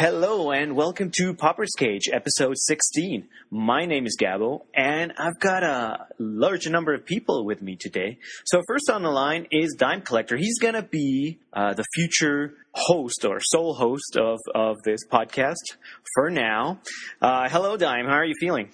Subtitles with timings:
[0.00, 3.26] Hello and welcome to Pauper's Cage, episode 16.
[3.50, 8.20] My name is Gabo, and I've got a large number of people with me today.
[8.44, 10.36] So first on the line is Dime Collector.
[10.36, 15.76] He's gonna be uh, the future host or sole host of, of this podcast
[16.14, 16.78] for now.
[17.20, 18.06] Uh, hello, Dime.
[18.06, 18.68] How are you feeling?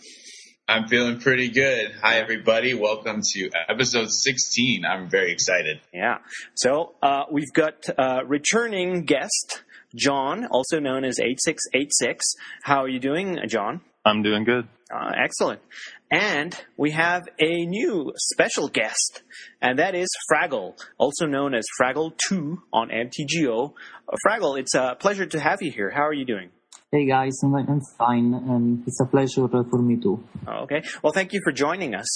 [0.68, 1.92] I'm feeling pretty good.
[2.02, 2.74] Hi, everybody.
[2.74, 4.84] Welcome to episode 16.
[4.84, 5.80] I'm very excited.
[5.90, 6.18] Yeah.
[6.54, 9.62] So uh, we've got uh, returning guest
[9.94, 12.24] John, also known as 8686.
[12.62, 13.80] How are you doing, John?
[14.04, 14.68] I'm doing good.
[14.92, 15.60] Uh, excellent.
[16.10, 19.22] And we have a new special guest,
[19.62, 23.72] and that is Fraggle, also known as Fraggle2 on MTGO.
[23.72, 25.90] Uh, Fraggle, it's a pleasure to have you here.
[25.90, 26.50] How are you doing?
[26.92, 30.22] Hey guys, I'm, I'm fine, and it's a pleasure for me too.
[30.46, 30.82] Okay.
[31.02, 32.06] Well, thank you for joining us.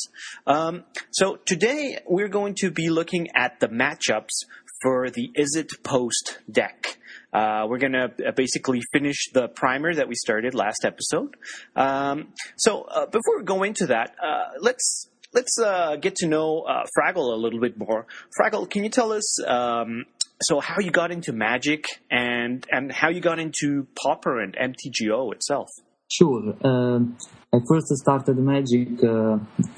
[0.46, 4.44] Um, so today we're going to be looking at the matchups
[4.80, 6.98] for the Izzet Post deck.
[7.32, 11.36] Uh, we're going to uh, basically finish the primer that we started last episode.
[11.76, 16.62] Um, so uh, before we go into that, uh, let's let's uh, get to know
[16.62, 18.06] uh, Fraggle a little bit more.
[18.38, 20.06] Fraggle, can you tell us um,
[20.40, 25.32] so how you got into Magic and and how you got into Pauper and MTGO
[25.34, 25.68] itself?
[26.10, 26.54] Sure.
[26.64, 27.18] Um,
[27.52, 29.02] I first started Magic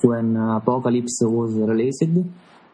[0.02, 2.04] when Apocalypse was released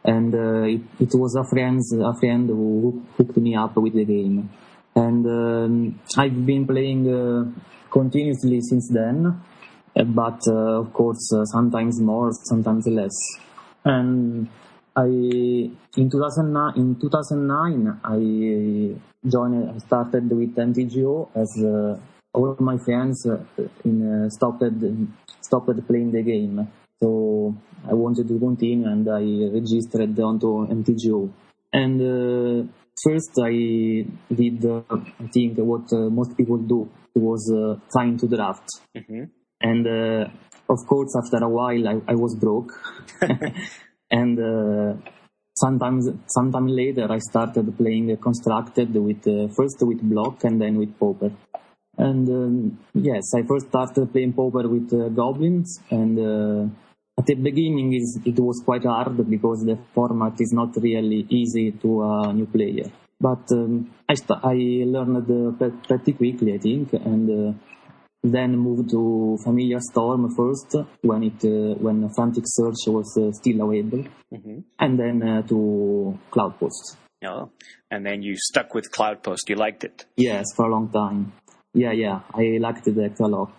[0.06, 4.04] and uh, it, it, was a friend a friend who hooked me up with the
[4.04, 4.48] game
[4.96, 7.44] and um, I've been playing uh,
[7.90, 9.40] continuously since then,
[9.94, 13.14] uh, but uh, of course sometimes more, sometimes less.
[13.84, 14.48] And
[14.96, 22.00] I in 2009 in 2009 I joined I started with MTGO as uh,
[22.32, 23.38] all of my friends uh,
[23.84, 24.64] in, uh, stopped
[25.42, 26.66] stopped playing the game.
[27.02, 27.54] So
[27.86, 31.30] I wanted to continue and I registered onto MTGO.
[31.72, 32.70] And
[33.02, 38.26] First, I did, uh, I think, what uh, most people do was uh, trying to
[38.26, 38.68] draft.
[38.96, 39.24] Mm-hmm.
[39.60, 40.28] And uh,
[40.68, 42.72] of course, after a while, I, I was broke.
[44.10, 44.94] and uh,
[45.54, 50.98] sometimes, sometime later, I started playing constructed with uh, first with block and then with
[50.98, 51.32] pauper.
[51.98, 56.70] And um, yes, I first started playing pauper with goblins and
[57.18, 62.02] at the beginning, it was quite hard because the format is not really easy to
[62.02, 62.90] a new player.
[63.18, 67.58] But um, I, st- I learned uh, pretty quickly, I think, and uh,
[68.22, 73.62] then moved to Familiar Storm first when it uh, when Frantic Search was uh, still
[73.62, 74.58] available, mm-hmm.
[74.78, 76.96] and then uh, to Cloudpost.
[77.24, 77.50] Oh,
[77.90, 79.48] and then you stuck with Cloudpost.
[79.48, 80.04] You liked it?
[80.16, 81.32] Yes, for a long time.
[81.72, 83.52] Yeah, yeah, I liked deck a lot.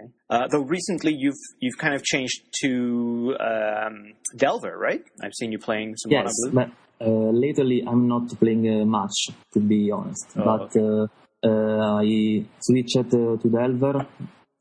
[0.00, 0.12] Okay.
[0.28, 5.02] Uh, though recently you've you've kind of changed to um, Delver, right?
[5.22, 9.60] I've seen you playing some yes, but uh, lately I'm not playing uh, much, to
[9.60, 10.26] be honest.
[10.36, 10.80] Oh, but okay.
[10.80, 14.06] Uh, uh, I switched to Delver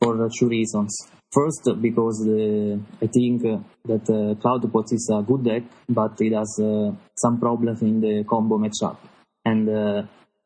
[0.01, 0.95] for two reasons.
[1.31, 6.59] First, because I think that uh, Cloudpost is a good deck, but it has
[7.15, 8.97] some problems in the combo matchup.
[9.45, 9.69] And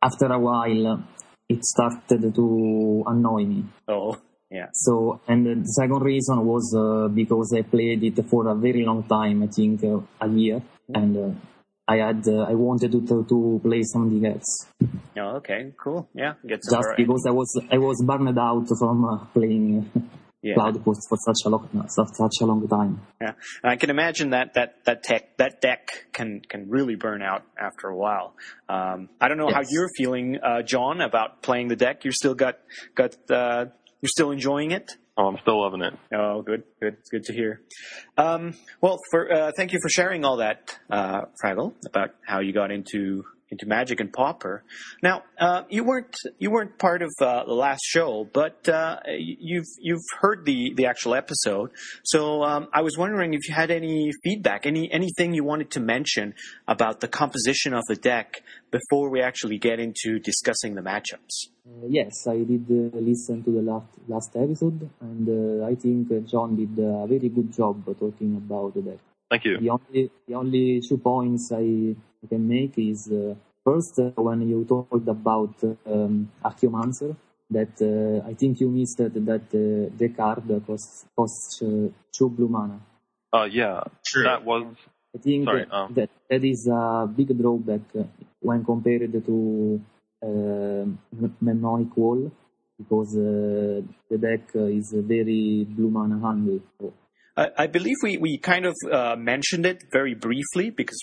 [0.01, 1.05] after a while,
[1.47, 3.63] it started to annoy me.
[3.87, 4.17] Oh.
[4.53, 4.67] Yeah.
[4.71, 9.03] So, and the second reason was uh, because I played it for a very long
[9.03, 10.95] time, I think uh, a year, mm-hmm.
[10.95, 11.39] and uh,
[11.87, 14.67] I had uh, I wanted to, to, to play something else.
[15.17, 16.07] Oh, okay, cool.
[16.13, 19.89] Yeah, get some just because I was I was burned out from uh, playing.
[20.45, 20.55] Yeah.
[20.55, 22.99] Cloudpost for such a long such a long time.
[23.21, 23.31] Yeah,
[23.63, 27.43] and I can imagine that that that tech that deck can can really burn out
[27.57, 28.35] after a while.
[28.67, 29.55] Um, I don't know yes.
[29.55, 32.03] how you're feeling, uh, John, about playing the deck.
[32.03, 32.59] You still got
[32.93, 33.15] got
[34.03, 34.91] you're still enjoying it?
[35.15, 35.93] Oh, I'm still loving it.
[36.13, 37.61] Oh, good, good, good to hear.
[38.17, 42.51] Um, well, for uh, thank you for sharing all that, uh, Fraggle, about how you
[42.51, 44.63] got into into Magic and Pauper.
[45.01, 49.71] Now, uh, you weren't you weren't part of uh, the last show, but uh, you've
[49.79, 51.71] you've heard the the actual episode.
[52.03, 55.79] So um, I was wondering if you had any feedback, any anything you wanted to
[55.79, 56.33] mention
[56.67, 61.35] about the composition of the deck before we actually get into discussing the matchups.
[61.65, 66.27] Uh, yes, I did uh, listen to the last last episode, and uh, I think
[66.27, 68.99] John did a very good job talking about the deck.
[69.29, 69.57] Thank you.
[69.59, 71.95] The only the only two points I
[72.29, 73.33] can make is uh,
[73.63, 75.55] first uh, when you talked about
[75.85, 77.15] um, Archaeomancer,
[77.49, 82.79] that uh, I think you missed that, that the card costs costs two blue mana.
[83.31, 84.23] Uh, yeah, True.
[84.23, 84.75] that was.
[85.15, 85.93] I think Sorry, um.
[85.93, 87.81] that that is a big drawback
[88.39, 89.81] when compared to
[90.23, 90.85] uh,
[91.41, 92.31] Mnemonic Wall
[92.77, 96.61] because uh, the deck is very blue mana hungry.
[96.81, 96.91] I,
[97.35, 100.99] I believe we, we kind of uh, mentioned it very briefly because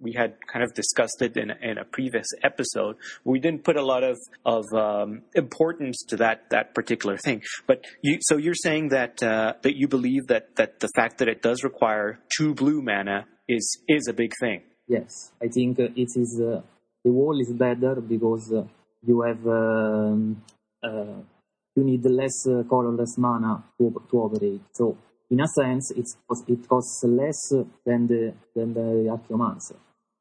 [0.00, 2.96] we had kind of discussed it in, in a previous episode.
[3.24, 4.16] We didn't put a lot of
[4.46, 7.42] of um, importance to that that particular thing.
[7.66, 11.28] But you, so you're saying that uh, that you believe that that the fact that
[11.28, 14.62] it does require two blue mana is is a big thing.
[14.88, 16.40] Yes, I think it is.
[16.40, 16.62] Uh,
[17.04, 18.64] the wall is better because uh,
[19.06, 20.42] you have um,
[20.82, 21.20] uh,
[21.76, 24.62] you need less uh, colorless mana to, to operate.
[24.72, 24.96] So
[25.30, 26.16] in a sense, it's,
[26.46, 27.52] it costs less
[27.84, 29.76] than the than the Archaeomancer.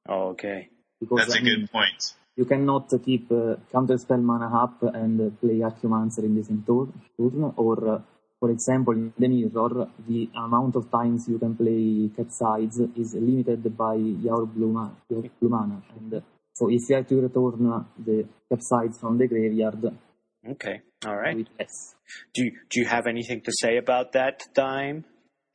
[0.08, 0.70] Oh, okay.
[1.00, 2.14] Because, That's a I mean, good point.
[2.36, 7.54] You cannot keep uh, counterspell mana up and play Archaeomancer in the same turn, turn
[7.58, 8.02] or uh,
[8.44, 13.78] for example, in the mirror, the amount of times you can play Capsize is limited
[13.78, 15.82] by your blue, mana, your blue mana.
[15.96, 16.22] And
[16.54, 19.90] so if you have to return the Capsize from the graveyard,
[20.52, 21.48] okay, all right.
[21.60, 21.96] Yes.
[22.34, 25.06] Do you, do you have anything to say about that, Dime?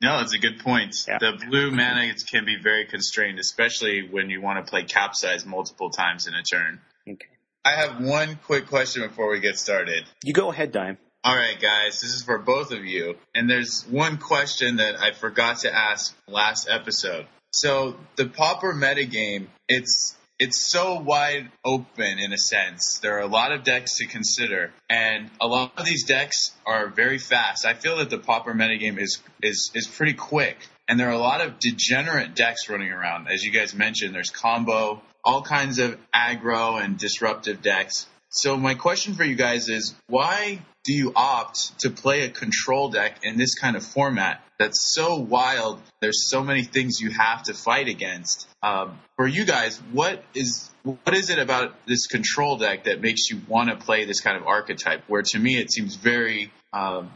[0.01, 0.95] No, it's a good point.
[1.07, 1.17] Yeah.
[1.19, 5.89] The blue mana can be very constrained, especially when you want to play Capsize multiple
[5.89, 6.79] times in a turn.
[7.07, 7.27] Okay.
[7.65, 10.05] I have one quick question before we get started.
[10.23, 10.97] You go ahead, Dime.
[11.21, 13.15] All right, guys, this is for both of you.
[13.35, 17.27] And there's one question that I forgot to ask last episode.
[17.51, 22.99] So the Pauper metagame, it's it's so wide open in a sense.
[22.99, 26.87] There are a lot of decks to consider, and a lot of these decks are
[26.87, 27.65] very fast.
[27.65, 30.57] I feel that the Pauper metagame is is is pretty quick,
[30.87, 33.27] and there are a lot of degenerate decks running around.
[33.27, 38.07] As you guys mentioned, there's combo, all kinds of aggro and disruptive decks.
[38.29, 42.89] So my question for you guys is why do you opt to play a control
[42.89, 45.81] deck in this kind of format that's so wild?
[45.99, 48.47] There's so many things you have to fight against.
[48.61, 53.29] Um, for you guys, what is what is it about this control deck that makes
[53.29, 55.03] you want to play this kind of archetype?
[55.07, 57.11] Where to me it seems very um,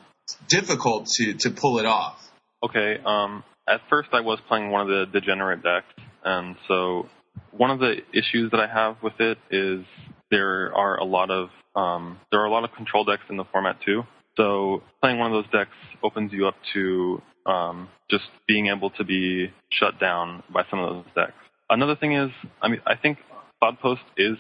[0.48, 2.28] difficult to to pull it off.
[2.64, 2.98] Okay.
[3.06, 5.94] Um, at first, I was playing one of the degenerate decks,
[6.26, 7.08] and so
[7.52, 9.86] one of the issues that I have with it is
[10.34, 13.46] there are a lot of um, there are a lot of control decks in the
[13.52, 14.02] format too.
[14.36, 19.04] So playing one of those decks opens you up to um, just being able to
[19.04, 21.38] be shut down by some of those decks.
[21.70, 22.32] Another thing is,
[22.62, 23.20] I mean, I think
[23.62, 24.38] Cloudpost is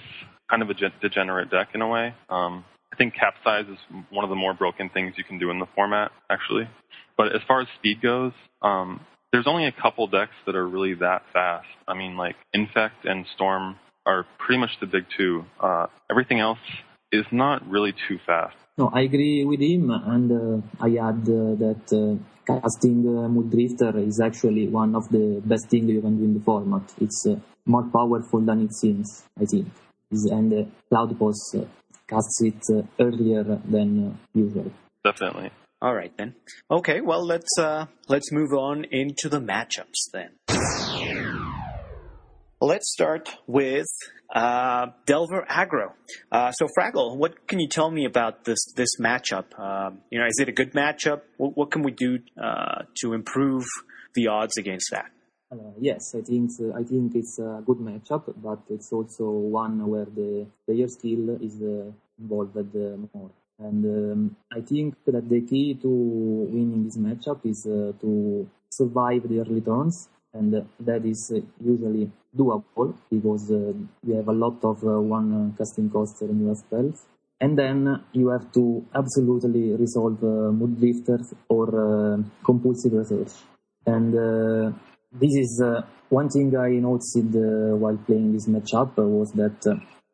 [0.50, 2.16] kind of a degenerate deck in a way.
[2.28, 3.78] Um, I think Capsize is
[4.10, 6.68] one of the more broken things you can do in the format, actually.
[7.18, 9.00] But as far as speed goes, um,
[9.31, 11.68] there's only a couple decks that are really that fast.
[11.88, 15.45] I mean, like Infect and Storm are pretty much the big two.
[15.59, 16.59] Uh, everything else
[17.11, 18.55] is not really too fast.
[18.77, 24.00] No, I agree with him, and uh, I add uh, that uh, casting uh, drifter
[24.00, 26.81] is actually one of the best things you can do in the format.
[27.00, 27.35] It's uh,
[27.65, 29.67] more powerful than it seems, I think.
[30.11, 31.65] And uh, Cloudpost uh,
[32.07, 34.71] casts it earlier than usual.
[35.03, 35.51] Definitely.
[35.81, 36.33] All right then.
[36.71, 37.51] Okay, well let's
[38.07, 40.31] let's move on into the matchups then.
[42.63, 43.88] Let's start with
[44.33, 45.92] uh, Delver Aggro.
[46.31, 49.48] Uh, so, Fraggle, what can you tell me about this this matchup?
[49.60, 51.24] Um, you know, is it a good matchup?
[51.36, 53.65] What, what can we do uh, to improve
[54.15, 55.12] the odds against that?
[55.51, 60.06] Uh, yes, I think I think it's a good matchup, but it's also one where
[60.06, 62.56] the player skill is uh, involved
[63.13, 63.31] more.
[63.59, 69.28] And um, I think that the key to winning this matchup is uh, to survive
[69.28, 73.73] the early turns and that is uh, usually doable because uh,
[74.06, 77.06] you have a lot of uh, one uh, casting cost removal spells.
[77.40, 80.49] And then uh, you have to absolutely resolve uh,
[80.85, 83.33] lifters or compulsive research.
[83.85, 84.13] And
[85.11, 85.61] this is
[86.09, 87.35] one thing I noticed
[87.83, 89.59] while playing this matchup was that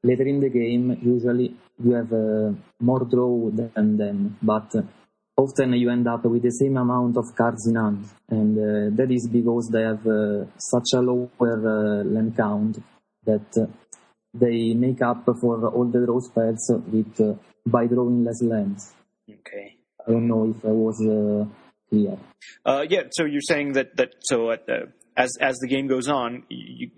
[0.03, 4.71] later in the game, usually you have uh, more draw than them, but
[5.39, 9.09] often you end up with the same amount of cards in hand, and uh, that
[9.11, 12.77] is because they have uh, such a lower uh, land count
[13.25, 13.65] that uh,
[14.33, 17.33] they make up for all the draw spells with uh,
[17.65, 18.93] by drawing less lands.
[19.29, 19.77] Okay.
[20.05, 21.45] I don't know if I was uh,
[21.89, 22.17] clear.
[22.89, 23.03] yeah.
[23.11, 24.51] So you're saying that that so
[25.19, 26.89] as as the game goes on, you,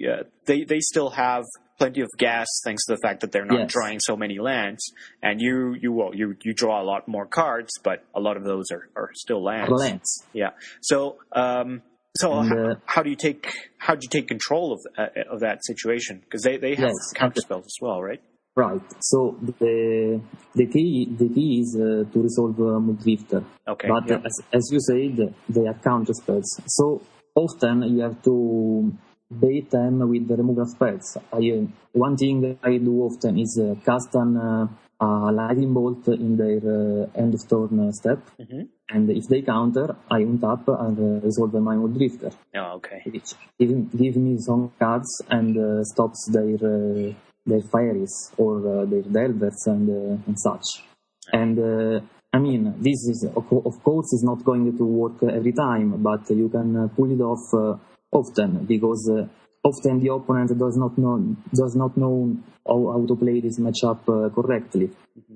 [0.46, 1.44] they they still have
[1.78, 3.74] plenty of gas thanks to the fact that they're not yes.
[3.74, 4.84] drawing so many lands.
[5.24, 8.44] And you, you well, you you draw a lot more cards, but a lot of
[8.44, 9.72] those are, are still lands.
[9.72, 10.24] Lands.
[10.34, 10.52] Yeah.
[10.82, 11.82] So um,
[12.18, 15.34] so and, uh, how, how, do you take how do you take control of uh,
[15.34, 16.20] of that situation?
[16.20, 17.14] Because they they have yes.
[17.16, 18.22] counter spells as well, right?
[18.56, 18.82] Right.
[19.00, 20.22] So the
[20.54, 23.44] the key the key is uh, to resolve uh, Muldrifter.
[23.68, 23.88] Okay.
[23.88, 24.18] But yeah.
[24.24, 26.60] as, as you said, they are counter spells.
[26.68, 27.02] So
[27.36, 28.92] often you have to
[29.40, 31.18] bait them with the removal spells.
[31.32, 36.58] I, one thing I do often is uh, cast an uh, lightning bolt in their
[36.58, 38.64] uh, end of turn step, mm-hmm.
[38.94, 42.34] And if they counter, I untap and uh, resolve my Muldrifter.
[42.56, 43.02] Oh, okay.
[43.06, 47.14] Which give, give me some cards and uh, stops their uh,
[47.46, 50.84] their fairies or uh, their delvers and uh, and such.
[51.32, 52.00] And uh,
[52.34, 56.48] I mean, this is of course is not going to work every time, but you
[56.50, 57.76] can uh, pull it off uh,
[58.12, 59.28] often because uh,
[59.64, 64.00] often the opponent does not know does not know how, how to play this matchup
[64.08, 64.90] uh, correctly.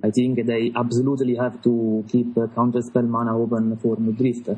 [0.04, 4.58] I think they absolutely have to keep uh, counterspell mana open for Muldrifter.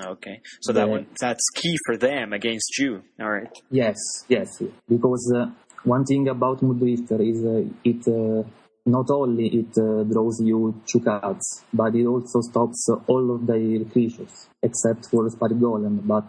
[0.00, 0.40] Okay.
[0.60, 3.02] So that one that's key for them against you.
[3.20, 3.50] All right.
[3.70, 3.96] Yes,
[4.28, 4.48] yes.
[4.88, 5.46] Because uh,
[5.84, 8.42] one thing about Mood is uh, it uh,
[8.88, 13.84] not only it uh, draws you two cards, but it also stops all of their
[13.84, 16.06] creatures except for Spire Golem.
[16.06, 16.24] But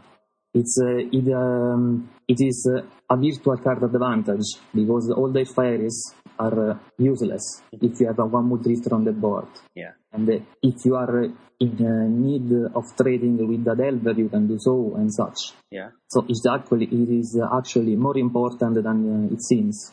[0.53, 6.13] it's uh, it um, it is uh, a virtual card advantage because all their fairies
[6.37, 9.47] are uh, useless if you have a one Drifter on the board.
[9.75, 9.91] Yeah.
[10.11, 11.23] And uh, if you are
[11.59, 15.53] in uh, need of trading with the Delver, you can do so and such.
[15.69, 15.89] Yeah.
[16.07, 19.91] So it's actually it is actually more important than uh, it seems.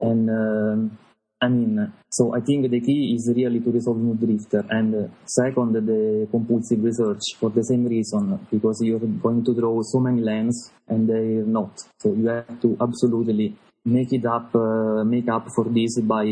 [0.00, 0.98] And um,
[1.40, 5.72] I mean, so I think the key is really to resolve Muldrifter, and uh, second,
[5.72, 10.72] the compulsive research for the same reason, because you're going to draw so many lands
[10.88, 11.78] and they're not.
[12.00, 16.24] So you have to absolutely make it up, uh, make up for this by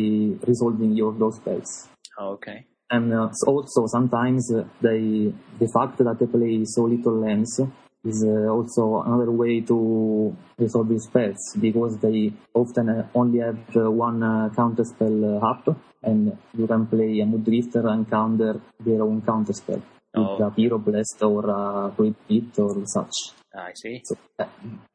[0.45, 1.89] resolving your draw spells.
[2.19, 2.67] Oh, okay.
[2.91, 7.61] And uh, also sometimes uh, they, the fact that they play so little lands
[8.07, 13.59] is uh, also another way to resolve these spells because they often uh, only have
[13.77, 15.65] uh, one uh, counter spell uh, up
[16.03, 19.83] and you can play a Muldrifter and counter their own counter spell
[20.15, 20.47] with Oh.
[20.47, 23.17] a Pyroblast or a Prohibit or such.
[23.55, 24.01] I see.
[24.05, 24.47] So uh,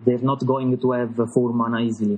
[0.03, 2.17] they're not going to have four mana easily.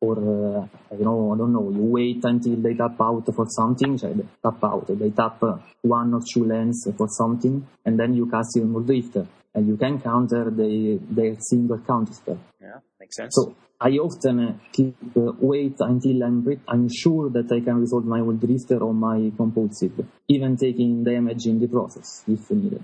[0.00, 1.70] Or uh, I don't know, I don't know.
[1.70, 3.98] You wait until they tap out for something.
[3.98, 4.86] So they tap out.
[4.88, 5.42] They tap
[5.82, 10.00] one or two lands for something, and then you cast your Muldrifter, and you can
[10.00, 12.38] counter the their single counter spell.
[12.60, 12.78] Yeah.
[12.98, 13.34] Makes sense.
[13.34, 18.04] So I often keep uh, wait until I'm pre- I'm sure that I can resolve
[18.04, 19.92] my Muldrifter or my compulsive,
[20.28, 22.82] even taking damage in the process if needed.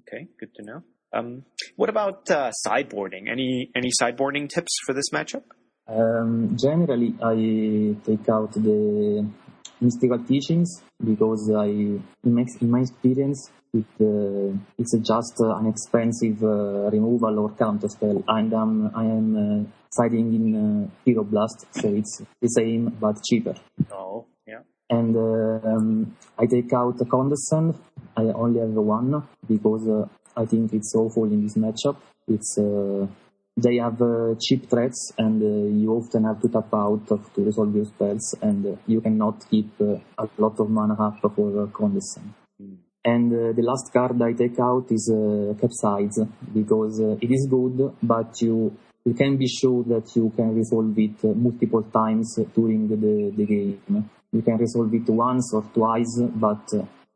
[0.00, 0.28] Okay.
[0.38, 0.82] Good to know.
[1.12, 1.44] Um,
[1.76, 3.30] what about uh, sideboarding?
[3.30, 5.44] Any any sideboarding tips for this matchup?
[5.86, 9.28] Um, generally, I take out the
[9.80, 15.66] mystical teachings because I, in my, in my experience, it, uh, it's just uh, an
[15.66, 21.66] expensive uh, removal or counter spell, and um, I am uh, siding in uh, Pyroblast,
[21.72, 23.54] so it's the same but cheaper.
[23.92, 24.60] Oh, yeah.
[24.90, 27.74] And uh, um, I take out the Condescend.
[28.16, 31.96] I only have one because uh, I think it's awful in this matchup.
[32.28, 33.06] It's uh,
[33.56, 37.74] they have uh, cheap threats, and uh, you often have to tap out to resolve
[37.74, 41.66] your spells, and uh, you cannot keep uh, a lot of mana up for uh,
[41.66, 42.34] Condescend.
[43.04, 45.12] And uh, the last card I take out is
[45.60, 46.18] Capsize
[46.52, 51.22] because it is good, but you you can be sure that you can resolve it
[51.36, 52.96] multiple times during the,
[53.36, 54.08] the game.
[54.32, 56.66] You can resolve it once or twice, but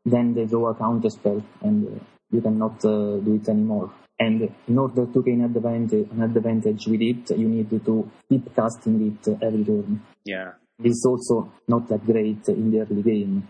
[0.05, 3.91] then they draw a counter spell and you cannot do it anymore.
[4.19, 9.19] And in order to gain advantage, an advantage with it, you need to keep casting
[9.23, 10.03] it every turn.
[10.25, 10.53] Yeah.
[10.83, 13.49] It's also not that great in the early game.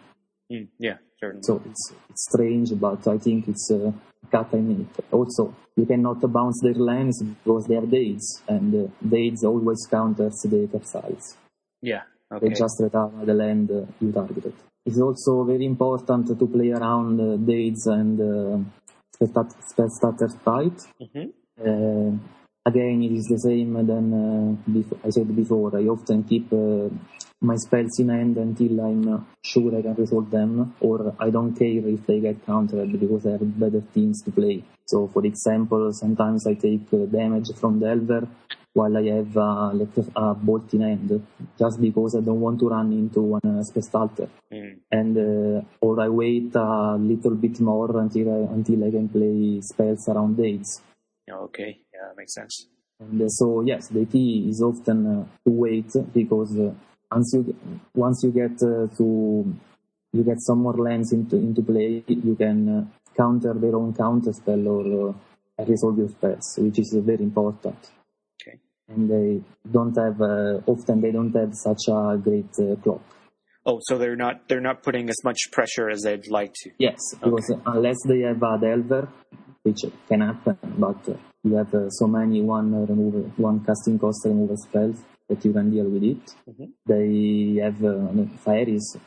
[0.53, 0.99] Mm, yeah.
[1.21, 1.43] Certainly.
[1.43, 3.93] So it's, it's strange, but I think it's a
[4.31, 4.87] cut I make.
[5.11, 10.41] Also, you cannot bounce their lands because they are Daze, and uh, Daze always counters
[10.45, 11.37] the capsize.
[11.83, 12.03] yeah.
[12.33, 12.49] okay.
[12.49, 13.71] They just return the land
[14.01, 14.55] you targeted.
[14.87, 18.59] It's also very important to play around uh, Daze and uh,
[19.27, 20.79] spell starter fight.
[21.01, 21.33] Mhm.
[21.61, 22.19] Uh,
[22.67, 25.77] again, it is the same than uh, before, I said before.
[25.77, 26.89] I often keep uh,
[27.41, 31.55] my spells in hand until I'm uh, sure I can resolve them, or I don't
[31.55, 34.65] care if they get countered because I have better things to play.
[34.87, 38.27] So, for example, sometimes I take uh, damage from Delver
[38.73, 41.27] while I have uh, like a bolt in hand,
[41.59, 46.01] just because I don't want to run into an uh, starter Mm, and uh, or
[46.01, 50.81] I wait a little bit more until I, until I can play spells around Daze.
[51.31, 51.81] okay.
[51.93, 52.67] Yeah, makes sense.
[52.99, 56.73] And uh, so yes, the key is often uh, to wait because uh,
[57.11, 57.57] once you
[57.95, 59.57] once you get uh, to
[60.13, 62.85] you get some more lands into into play, you can uh,
[63.17, 67.77] counter their own counter spell or uh, resolve your spells, which is uh, very important.
[68.41, 68.59] Okay.
[68.89, 73.03] And they don't have uh, often they don't have such a great uh, clock.
[73.67, 76.71] Oh, so they're not they're not putting as much pressure as they'd like to.
[76.79, 79.09] Yes, because unless they have a Delver,
[79.63, 81.07] which can happen, but
[81.43, 85.71] you have uh, so many one removal, one casting cost removal spells, that you can
[85.71, 86.35] deal with it.
[86.49, 86.73] Mhm.
[86.87, 88.09] They have uh,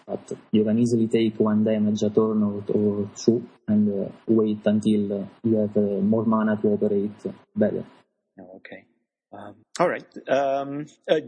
[0.08, 4.66] but you can easily take one damage a turn or, or two and uh, wait
[4.66, 7.12] until uh, you have uh, more mana to operate
[7.56, 7.84] better.
[8.40, 8.86] Oh, okay.
[9.34, 10.06] Um, all right.
[10.28, 11.20] Um, uh,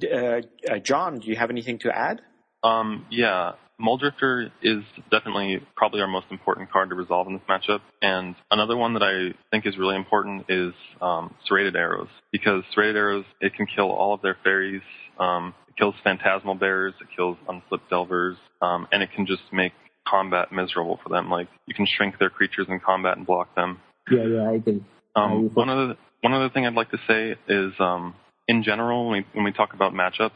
[0.69, 2.21] uh, John, do you have anything to add?
[2.63, 7.81] Um, yeah, Muldrifter is definitely probably our most important card to resolve in this matchup.
[8.01, 12.07] And another one that I think is really important is um, Serrated Arrows.
[12.31, 14.81] Because Serrated Arrows, it can kill all of their fairies.
[15.19, 19.73] Um, it kills Phantasmal Bears, it kills Unflipped Delvers, um, and it can just make
[20.07, 21.29] combat miserable for them.
[21.29, 23.79] Like, you can shrink their creatures in combat and block them.
[24.11, 24.83] Yeah, yeah, I agree.
[25.15, 28.15] Um, one other one other thing I'd like to say is, um,
[28.47, 30.31] in general, when we, when we talk about matchups,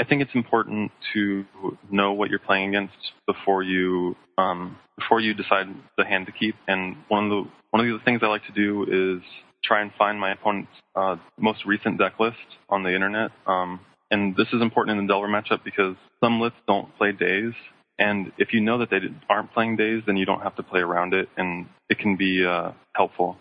[0.00, 1.44] I think it's important to
[1.90, 5.66] know what you're playing against before you um, before you decide
[5.98, 6.54] the hand to keep.
[6.66, 9.22] And one of the one of the things I like to do is
[9.62, 12.38] try and find my opponent's uh, most recent deck list
[12.70, 13.30] on the internet.
[13.46, 13.80] Um,
[14.10, 17.52] and this is important in the Delver matchup because some lists don't play Daze.
[17.98, 20.80] And if you know that they aren't playing Daze, then you don't have to play
[20.80, 23.36] around it, and it can be uh, helpful.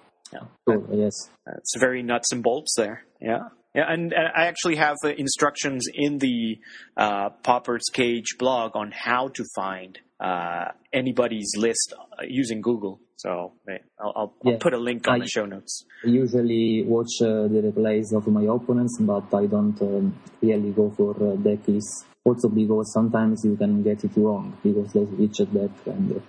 [0.68, 1.30] Sure, yes.
[1.48, 3.06] Uh, It's very nuts and bolts there.
[3.22, 3.48] Yeah.
[3.75, 6.59] And, and I actually have uh, instructions in the
[6.97, 11.93] uh, Pauper's Cage blog on how to find uh, anybody's list
[12.27, 12.99] using Google.
[13.15, 13.53] So
[13.99, 15.85] I'll, I'll, I'll put a link on I- the show notes.
[16.05, 20.89] I usually watch uh, the replays of my opponents, but I don't um, really go
[20.95, 22.05] for uh, deck lists.
[22.23, 26.19] Also because sometimes you can get it wrong because they switch deck and uh,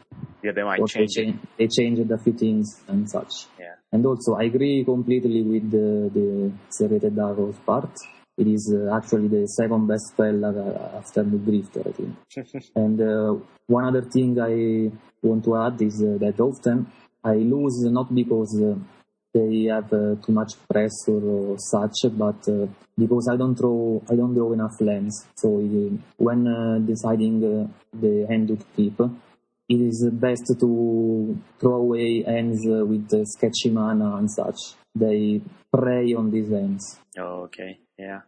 [0.43, 3.47] Yeah, they might they change they change the fittings and such.
[3.59, 3.75] Yeah.
[3.93, 7.91] And also, I agree completely with the, the serrated arrows part.
[8.37, 12.71] It is uh, actually the second best spell uh, after the drifter, I think.
[12.75, 14.91] and uh, one other thing I
[15.23, 16.91] want to add is uh, that often
[17.23, 18.75] I lose not because uh,
[19.33, 22.67] they have uh, too much pressure or such, but uh,
[22.99, 25.27] because I don't throw I don't draw enough lands.
[25.37, 25.49] So
[26.17, 28.99] when uh, deciding uh, the hand to keep,
[29.69, 34.59] it is best to throw away uh, with sketchy mana and such.
[34.95, 35.41] They
[35.73, 36.99] prey on these hands.
[37.17, 37.79] Oh, okay.
[38.01, 38.21] Yeah.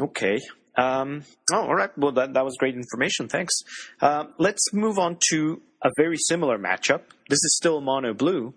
[0.00, 0.40] Okay.
[0.76, 1.96] Um, oh, all right.
[1.96, 3.28] Well, that, that was great information.
[3.28, 3.54] Thanks.
[4.00, 7.02] Um, let's move on to a very similar matchup.
[7.28, 8.54] This is still mono blue,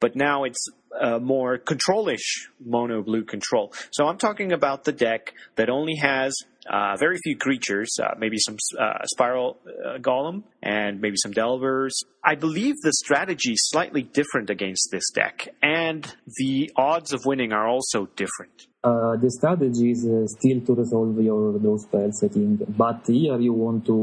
[0.00, 0.64] but now it's
[0.98, 3.72] uh, more control-ish mono blue control.
[3.92, 6.34] So I'm talking about the deck that only has
[6.68, 12.02] uh, very few creatures, uh, maybe some uh, spiral uh, golem and maybe some delvers.
[12.24, 17.52] I believe the strategy is slightly different against this deck, and the odds of winning
[17.52, 18.66] are also different.
[18.88, 22.60] Uh, the strategy is uh, still to resolve your those spells, I think.
[22.82, 23.96] But here you want to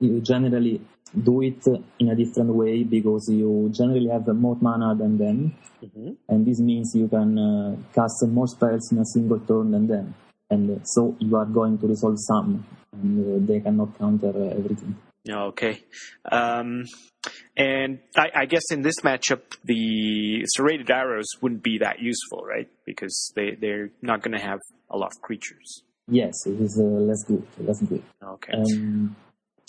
[0.00, 0.76] you generally
[1.28, 1.62] do it
[2.00, 5.38] in a different way because you generally have more mana than them,
[5.84, 6.10] Mhm.
[6.30, 10.06] and this means you can uh, cast more spells in a single turn than them,
[10.50, 12.50] and so you are going to resolve some,
[12.96, 14.94] and uh, they cannot counter uh, everything.
[15.28, 15.82] Okay.
[16.30, 16.84] Um,
[17.56, 22.68] and I, I guess in this matchup, the serrated arrows wouldn't be that useful, right?
[22.86, 25.82] Because they, they're not going to have a lot of creatures.
[26.08, 28.02] Yes, it is uh, less good, less good.
[28.22, 28.52] Okay.
[28.54, 29.14] Um,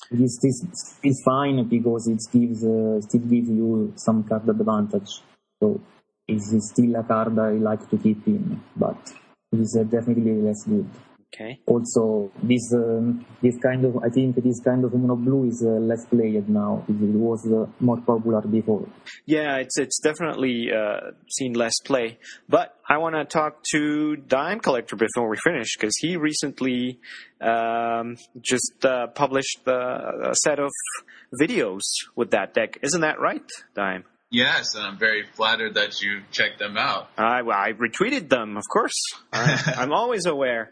[0.09, 5.21] this this is fine because it gives uh, still gives you some card advantage.
[5.59, 5.79] So
[6.27, 8.97] it's still a card I like to keep in, but
[9.51, 10.89] it is uh, definitely less good.
[11.33, 11.59] Okay.
[11.65, 15.79] Also, this um, this kind of I think this kind of mono blue is uh,
[15.79, 16.83] less played now.
[16.87, 18.87] It was uh, more popular before.
[19.25, 22.19] Yeah, it's it's definitely uh, seen less play.
[22.49, 26.99] But I want to talk to Dime Collector before we finish because he recently
[27.39, 30.71] um, just uh, published uh, a set of
[31.39, 31.81] videos
[32.15, 32.77] with that deck.
[32.81, 34.03] Isn't that right, Dime?
[34.31, 37.09] Yes, and I'm very flattered that you checked them out.
[37.17, 38.95] I, well, I retweeted them, of course.
[39.33, 40.71] I, I'm always aware.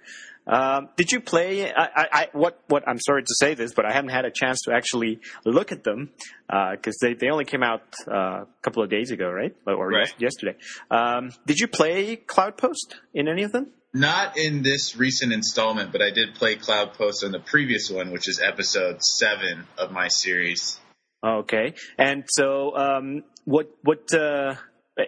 [0.51, 1.71] Um, did you play?
[1.71, 2.59] I, I, I, what?
[2.67, 2.83] What?
[2.87, 5.83] I'm sorry to say this, but I haven't had a chance to actually look at
[5.83, 6.09] them
[6.47, 9.55] because they, they only came out uh, a couple of days ago, right?
[9.67, 10.11] Or Right.
[10.17, 10.57] yesterday.
[10.89, 13.67] Um, did you play Cloud Post in any of them?
[13.93, 18.11] Not in this recent installment, but I did play Cloud Post on the previous one,
[18.11, 20.79] which is episode seven of my series.
[21.23, 21.73] Okay.
[21.97, 23.69] And so, um, what?
[23.83, 24.11] What?
[24.13, 24.55] Uh,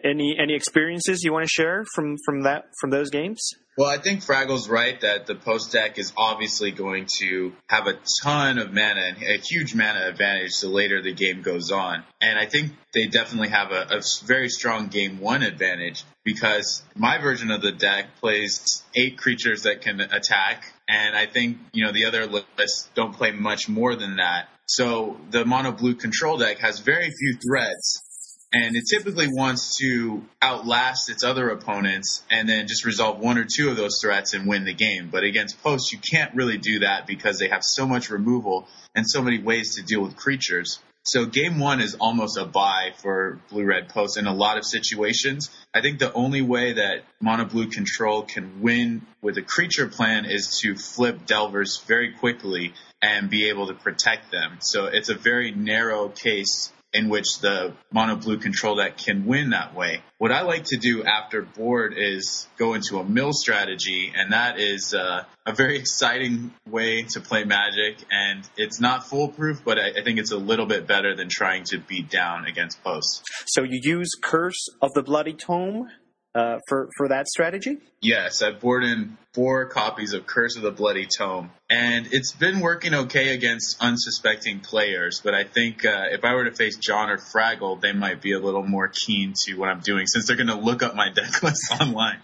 [0.04, 3.40] any any experiences you want to share from from that from those games?
[3.78, 7.98] Well, I think Fraggle's right that the post deck is obviously going to have a
[8.22, 12.04] ton of mana and a huge mana advantage the later the game goes on.
[12.20, 17.18] And I think they definitely have a, a very strong game one advantage because my
[17.18, 20.66] version of the deck plays eight creatures that can attack.
[20.90, 24.50] And I think, you know, the other lists don't play much more than that.
[24.66, 28.11] So the mono blue control deck has very few threats
[28.54, 33.46] and it typically wants to outlast its other opponents and then just resolve one or
[33.46, 35.10] two of those threats and win the game.
[35.10, 39.10] But against posts, you can't really do that because they have so much removal and
[39.10, 40.80] so many ways to deal with creatures.
[41.04, 44.66] So game one is almost a bye for blue red posts in a lot of
[44.66, 45.50] situations.
[45.74, 50.26] I think the only way that mono blue control can win with a creature plan
[50.26, 54.58] is to flip delvers very quickly and be able to protect them.
[54.60, 59.52] So it's a very narrow case in which the mono blue control deck can win
[59.52, 60.02] that way.
[60.18, 64.60] What I like to do after board is go into a mill strategy, and that
[64.60, 67.98] is uh, a very exciting way to play Magic.
[68.12, 71.64] And it's not foolproof, but I, I think it's a little bit better than trying
[71.66, 73.24] to beat down against posts.
[73.48, 75.90] So you use Curse of the Bloody Tome
[76.34, 77.78] uh, for for that strategy?
[78.02, 82.60] Yes, I bought in four copies of Curse of the Bloody Tome, and it's been
[82.60, 85.22] working okay against unsuspecting players.
[85.24, 88.34] But I think uh, if I were to face John or Fraggle, they might be
[88.34, 91.10] a little more keen to what I'm doing since they're going to look up my
[91.14, 92.20] deck list online.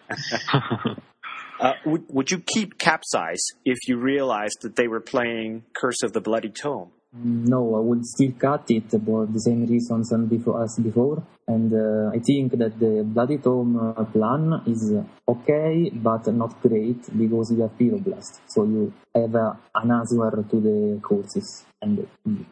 [1.59, 6.13] Uh, would, would you keep capsize if you realized that they were playing Curse of
[6.13, 6.91] the Bloody Tome?
[7.23, 11.23] No, I would still cut it for the same reasons as before.
[11.47, 14.93] And uh, I think that the Bloody Tome uh, plan is
[15.27, 18.41] okay, but not great because you have Pyroblast.
[18.47, 21.65] So you have uh, an answer to the courses.
[21.81, 22.07] And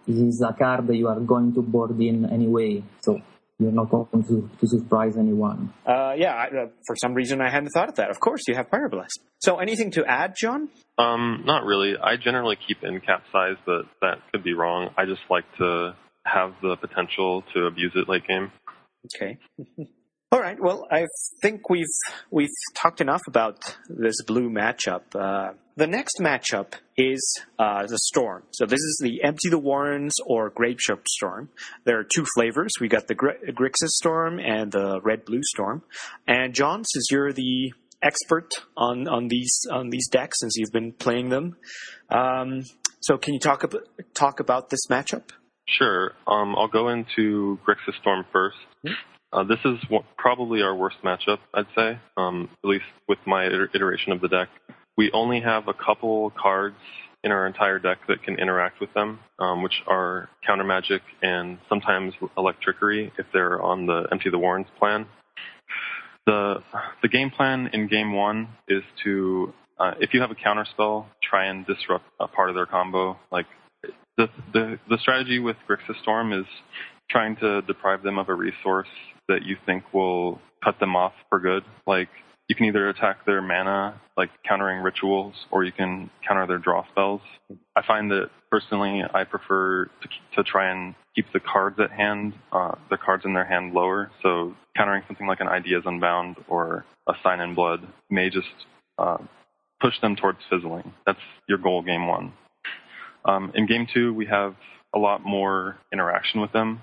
[0.07, 2.83] this is a card you are going to board in anyway.
[3.01, 3.19] So
[3.59, 5.73] you're not going to, to surprise anyone.
[5.85, 8.09] Uh, yeah, I, uh, for some reason I hadn't thought of that.
[8.09, 9.19] Of course, you have Pyroblast.
[9.39, 10.69] So anything to add, John?
[10.97, 11.93] Um, not really.
[12.01, 14.89] I generally keep in capsize, but that could be wrong.
[14.97, 18.51] I just like to have the potential to abuse it late game.
[19.15, 19.37] Okay.
[20.35, 20.57] All right.
[20.59, 21.07] Well, I
[21.41, 21.87] think we've
[22.29, 25.03] we've talked enough about this blue matchup.
[25.15, 28.43] Uh, the next matchup is uh, the Storm.
[28.51, 31.51] So this is the Empty the Warrens or Grapeshot Storm.
[31.85, 32.73] There are two flavors.
[32.81, 35.83] We got the Gr- Grixis Storm and the Red Blue Storm.
[36.27, 37.71] And John, since you're the
[38.01, 41.55] expert on on these on these decks, since you've been playing them,
[42.09, 42.63] um,
[42.99, 45.29] so can you talk about talk about this matchup?
[45.65, 46.11] Sure.
[46.27, 48.49] Um, I'll go into Grixis Storm 1st
[48.85, 49.14] mm-hmm.
[49.35, 49.77] Uh, this is
[50.17, 54.47] probably our worst matchup, I'd say, um, at least with my iteration of the deck.
[54.95, 56.77] We only have a couple cards
[57.21, 61.57] in our entire deck that can interact with them, um, which are counter magic and
[61.67, 65.05] sometimes electrickery if they're on the empty the warrens plan.
[66.25, 66.63] The
[67.01, 71.07] the game plan in game one is to uh, if you have a counter spell,
[71.21, 73.19] try and disrupt a part of their combo.
[73.33, 73.47] Like
[74.17, 76.45] the the the strategy with Grixis Storm is
[77.09, 78.87] trying to deprive them of a resource
[79.27, 81.63] that you think will cut them off for good.
[81.87, 82.09] Like
[82.47, 86.85] you can either attack their mana, like countering rituals, or you can counter their draw
[86.91, 87.21] spells.
[87.75, 92.33] I find that personally, I prefer to, to try and keep the cards at hand,
[92.51, 94.11] uh, the cards in their hand lower.
[94.21, 98.47] So countering something like an Ideas Unbound or a Sign in Blood may just
[98.99, 99.17] uh,
[99.81, 100.93] push them towards fizzling.
[101.05, 102.33] That's your goal game one.
[103.25, 104.55] Um, in game two, we have
[104.93, 106.81] a lot more interaction with them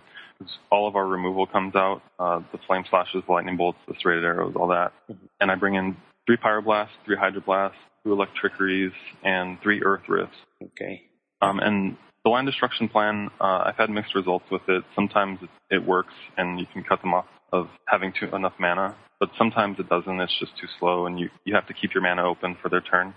[0.71, 4.25] all of our removal comes out, uh, the flame slashes, the lightning bolts, the serrated
[4.25, 4.93] arrows, all that.
[5.11, 5.27] Mm-hmm.
[5.41, 7.73] And I bring in three pyroblasts, three hydroblasts,
[8.05, 8.93] two electrickeries,
[9.25, 10.37] and three earth rifts.
[10.63, 11.03] Okay.
[11.41, 14.85] Um, and the land destruction plan, uh, I've had mixed results with it.
[14.95, 18.97] Sometimes it, it works and you can cut them off of having too, enough mana,
[19.21, 20.21] but sometimes it doesn't.
[20.21, 22.81] It's just too slow and you, you have to keep your mana open for their
[22.81, 23.15] turn.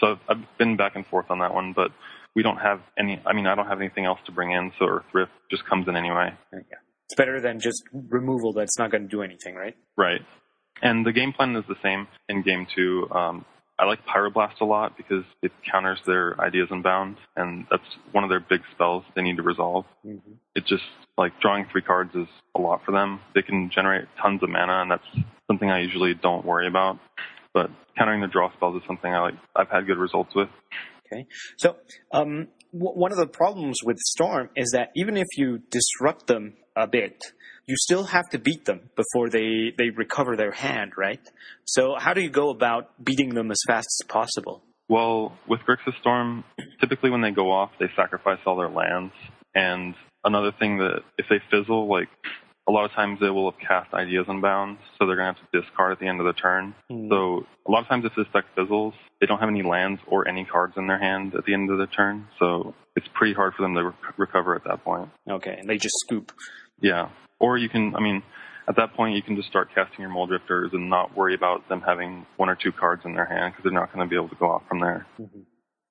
[0.00, 1.90] So I've been back and forth on that one, but
[2.34, 3.20] we don't have any.
[3.26, 5.88] I mean, I don't have anything else to bring in, so Earth Rift just comes
[5.88, 6.32] in anyway.
[6.52, 6.60] Yeah.
[7.06, 9.74] It's better than just removal that's not going to do anything, right?
[9.96, 10.20] Right.
[10.82, 13.08] And the game plan is the same in game two.
[13.10, 13.44] Um,
[13.78, 18.30] I like Pyroblast a lot because it counters their Ideas Unbound, and that's one of
[18.30, 19.84] their big spells they need to resolve.
[20.04, 20.32] Mm-hmm.
[20.56, 20.82] It just,
[21.16, 23.20] like, drawing three cards is a lot for them.
[23.34, 25.06] They can generate tons of mana, and that's
[25.46, 26.98] something I usually don't worry about.
[27.54, 29.34] But countering the draw spells is something I like.
[29.54, 30.48] I've had good results with.
[31.10, 31.26] Okay.
[31.56, 31.76] So,
[32.12, 36.54] um, w- one of the problems with Storm is that even if you disrupt them
[36.76, 37.22] a bit,
[37.66, 41.20] you still have to beat them before they, they recover their hand, right?
[41.64, 44.62] So, how do you go about beating them as fast as possible?
[44.88, 46.44] Well, with Grixis Storm,
[46.80, 49.12] typically when they go off, they sacrifice all their lands.
[49.54, 49.94] And
[50.24, 52.08] another thing that if they fizzle, like
[52.68, 55.50] a lot of times they will have cast ideas unbound, so they're going to have
[55.50, 56.74] to discard at the end of the turn.
[56.90, 57.08] Mm.
[57.08, 60.28] So a lot of times if this deck fizzles, they don't have any lands or
[60.28, 63.54] any cards in their hand at the end of the turn, so it's pretty hard
[63.54, 65.08] for them to rec- recover at that point.
[65.28, 66.32] Okay, and they just scoop.
[66.80, 67.08] Yeah,
[67.40, 68.22] or you can, I mean,
[68.68, 71.80] at that point you can just start casting your Muldrifters and not worry about them
[71.80, 74.28] having one or two cards in their hand because they're not going to be able
[74.28, 75.06] to go off from there.
[75.18, 75.40] Mm-hmm.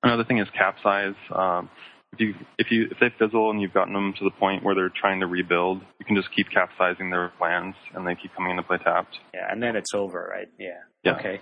[0.03, 1.15] Another thing is capsize.
[1.33, 1.69] Um,
[2.17, 4.73] if you if you if they fizzle and you've gotten them to the point where
[4.75, 8.51] they're trying to rebuild, you can just keep capsizing their plans and they keep coming
[8.51, 9.17] into play tapped.
[9.33, 10.47] Yeah, and then it's over, right?
[10.59, 10.69] Yeah.
[11.03, 11.15] Yeah.
[11.17, 11.39] Okay.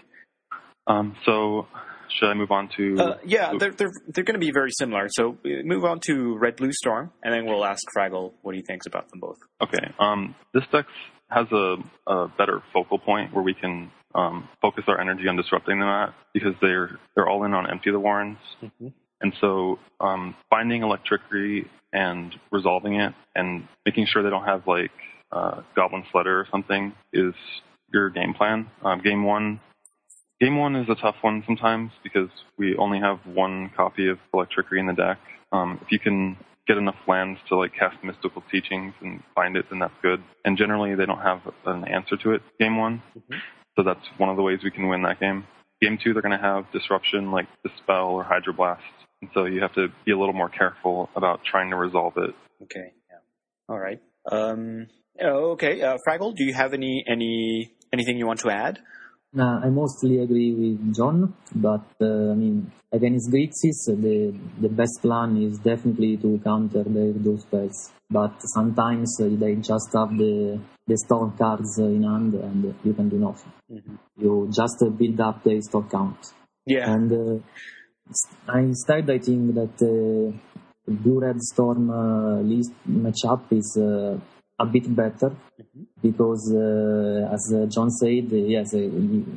[0.88, 1.67] Um, so
[2.09, 2.95] should I move on to?
[2.99, 5.07] Uh, yeah, they're they're they're going to be very similar.
[5.09, 8.85] So move on to Red Blue Storm, and then we'll ask Fraggle what he thinks
[8.85, 9.38] about them both.
[9.61, 9.93] Okay.
[9.99, 10.85] Um, this deck
[11.29, 15.79] has a, a better focal point where we can um, focus our energy on disrupting
[15.79, 18.93] them at because they're they're all in on empty the warrens, Mhm.
[19.21, 24.91] And so um, finding electrickery and resolving it and making sure they don't have like
[25.32, 27.34] uh, Goblin Sledder or something is
[27.93, 28.69] your game plan.
[28.84, 29.60] Um, game one.
[30.41, 34.80] Game one is a tough one sometimes because we only have one copy of Electrickery
[34.80, 35.17] in the deck.
[35.54, 36.36] Um, if you can
[36.67, 40.21] get enough lands to like cast mystical teachings and find it, then that's good.
[40.43, 42.41] And generally, they don't have an answer to it.
[42.60, 43.39] Game one, Mhm.
[43.78, 45.45] so that's one of the ways we can win that game.
[45.86, 48.80] Game two, they're going to have disruption like dispel or hydroblast,
[49.21, 52.34] and so you have to be a little more careful about trying to resolve it.
[52.63, 52.88] Okay.
[53.12, 53.21] Yeah.
[53.69, 54.02] All right.
[54.32, 54.88] Um.
[55.21, 55.82] Okay.
[55.82, 58.80] Uh, Fraggle, do you have any any anything you want to add?
[59.38, 65.02] Uh, I mostly agree with John, but uh, I mean, against Grixis, the the best
[65.02, 67.91] plan is definitely to counter their those spells.
[68.10, 73.10] But sometimes uh, they just have the the storm cards in hand, and you can
[73.10, 73.52] do nothing.
[73.71, 73.98] Mhm.
[74.17, 76.17] You just build up the store count.
[76.65, 76.91] Yeah.
[76.93, 77.39] And uh,
[78.54, 80.32] instead, I think that uh,
[80.88, 84.17] Blue Red Storm uh, list matchup is uh,
[84.60, 85.86] a bit better Mhm.
[86.02, 88.88] because, uh, as uh, John said, yes, uh,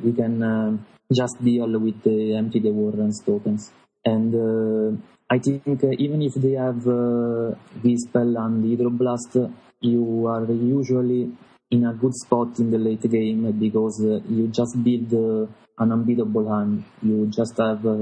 [0.03, 0.77] we can uh,
[1.11, 3.71] just deal with the empty the warrens tokens.
[4.05, 4.89] And uh,
[5.29, 5.63] I think
[6.05, 11.31] even if they have uh, this spell and Hydroblast, you are usually
[11.71, 15.45] in a good spot in the late game because uh, you just build uh,
[15.77, 16.83] an unbeatable hand.
[17.01, 17.97] You just have uh,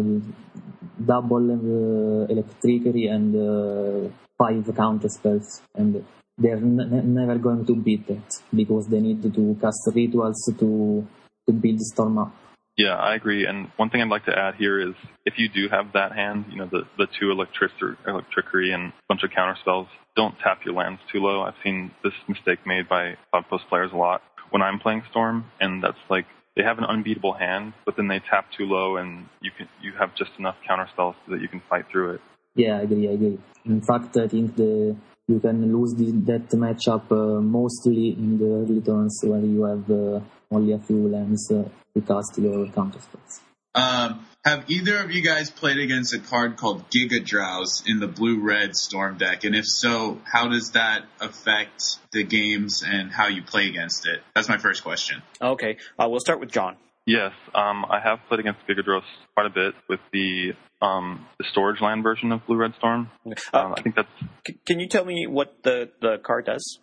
[1.05, 6.03] double uh, electrickery and uh, five counter spells, and
[6.37, 11.05] they're never going to beat it because they need to cast rituals to
[11.45, 12.33] to build storm up.
[12.77, 13.45] Yeah, I agree.
[13.45, 14.93] And one thing I'd like to add here is
[15.25, 17.71] if you do have that hand, you know, the, the two electric,
[18.07, 21.41] electrickery and a bunch of counter spells, don't tap your lands too low.
[21.41, 25.83] I've seen this mistake made by Cloudpost players a lot when I'm playing Storm, and
[25.83, 29.51] that's like they have an unbeatable hand, but then they tap too low, and you
[29.55, 32.21] can you have just enough counter spells that you can fight through it.
[32.55, 33.07] Yeah, I agree.
[33.07, 33.39] I agree.
[33.65, 34.95] In fact, I think the
[35.27, 39.91] you can lose the, that matchup uh, mostly in the early turns where you have
[39.91, 40.19] uh,
[40.51, 41.63] only a few lands uh,
[41.93, 43.41] to cast your counter spells.
[43.75, 48.39] Um, have either of you guys played against a card called Gigadrowse in the blue
[48.39, 49.43] red storm deck?
[49.43, 54.23] And if so, how does that affect the games and how you play against it?
[54.33, 55.21] That's my first question.
[55.41, 55.77] Okay.
[55.99, 56.77] Uh, we'll start with John.
[57.07, 59.01] Yes, um, I have played against Gigadrowse
[59.33, 63.09] quite a bit with the um, the storage land version of Blue Red Storm.
[63.25, 64.09] Uh, Um, I think that's
[64.45, 66.79] c- can you tell me what the the card does?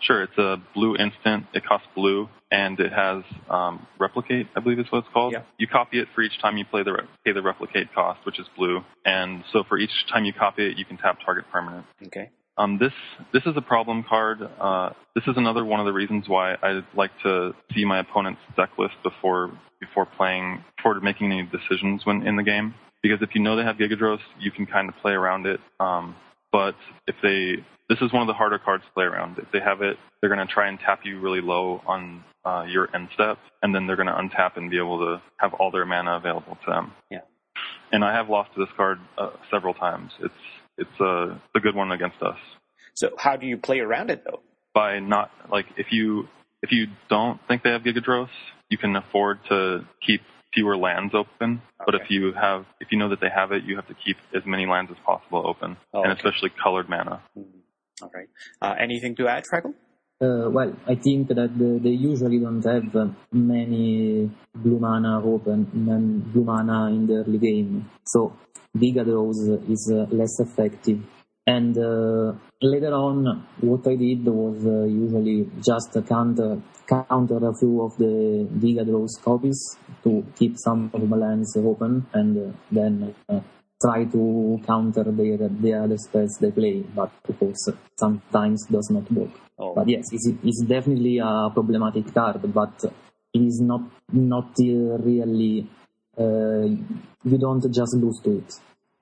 [0.00, 1.44] Sure, it's a blue instant.
[1.52, 4.46] It costs blue, and it has um, replicate.
[4.56, 5.34] I believe is what it's called.
[5.34, 5.42] Yeah.
[5.58, 8.40] You copy it for each time you play the re- pay the replicate cost, which
[8.40, 11.84] is blue, and so for each time you copy it, you can tap target permanent.
[12.06, 12.30] Okay.
[12.58, 12.92] Um, this
[13.32, 14.38] this is a problem card.
[14.60, 18.40] Uh, this is another one of the reasons why I like to see my opponent's
[18.56, 22.74] deck list before before playing before making any decisions when in the game.
[23.02, 25.60] Because if you know they have Gigadrowse, you can kind of play around it.
[25.78, 26.16] Um,
[26.50, 26.74] but
[27.06, 29.38] if they this is one of the harder cards to play around.
[29.38, 32.64] If they have it, they're going to try and tap you really low on uh,
[32.68, 35.70] your end step, and then they're going to untap and be able to have all
[35.70, 36.92] their mana available to them.
[37.10, 37.20] Yeah.
[37.92, 40.10] And I have lost to this card uh, several times.
[40.20, 40.34] It's
[40.78, 42.38] it's a, it's a good one against us
[42.94, 44.40] So how do you play around it though?
[44.74, 46.28] by not like if you
[46.62, 48.28] if you don't think they have Gigadrowse,
[48.68, 50.20] you can afford to keep
[50.54, 51.60] fewer lands open.
[51.84, 54.16] But if you have if you know that they have it, you have to keep
[54.34, 56.18] as many lands as possible open, Oh, and okay.
[56.18, 57.22] especially colored mana.
[57.38, 57.60] Mhm.
[58.02, 58.28] All right.
[58.60, 59.74] Uh, anything to add, Fraggle?
[60.18, 65.68] Uh, well, I think that the, they usually don't have uh, many blue mana open,
[65.90, 67.90] um, blue mana in the early game.
[68.06, 68.32] So
[68.74, 71.00] Draws is uh, less effective.
[71.46, 77.82] And uh, later on, what I did was uh, usually just counter counter a few
[77.82, 78.84] of the Giga
[79.22, 83.40] copies to keep some of my lands open, and uh, then uh,
[83.80, 86.82] try to counter their the other spells they play.
[86.82, 89.30] But of course, sometimes does not work.
[89.58, 92.84] Oh, But yes, it's, it's definitely a problematic card, but
[93.32, 95.68] it is not not really.
[96.18, 96.66] Uh,
[97.24, 98.54] you don't just lose to it.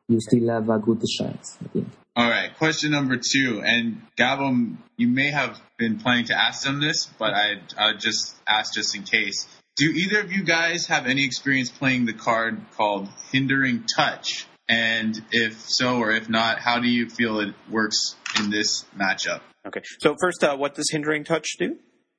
[0.08, 1.58] You still have a good chance.
[1.64, 1.88] I think.
[2.16, 3.62] All right, question number two.
[3.64, 8.36] And Gabo, you may have been planning to ask them this, but I I just
[8.46, 9.46] ask just in case.
[9.76, 15.22] Do either of you guys have any experience playing the card called Hindering Touch And
[15.30, 19.40] if so or if not, how do you feel it works in this matchup?
[19.66, 19.82] Okay.
[20.00, 21.76] So first, uh, what does hindering touch do?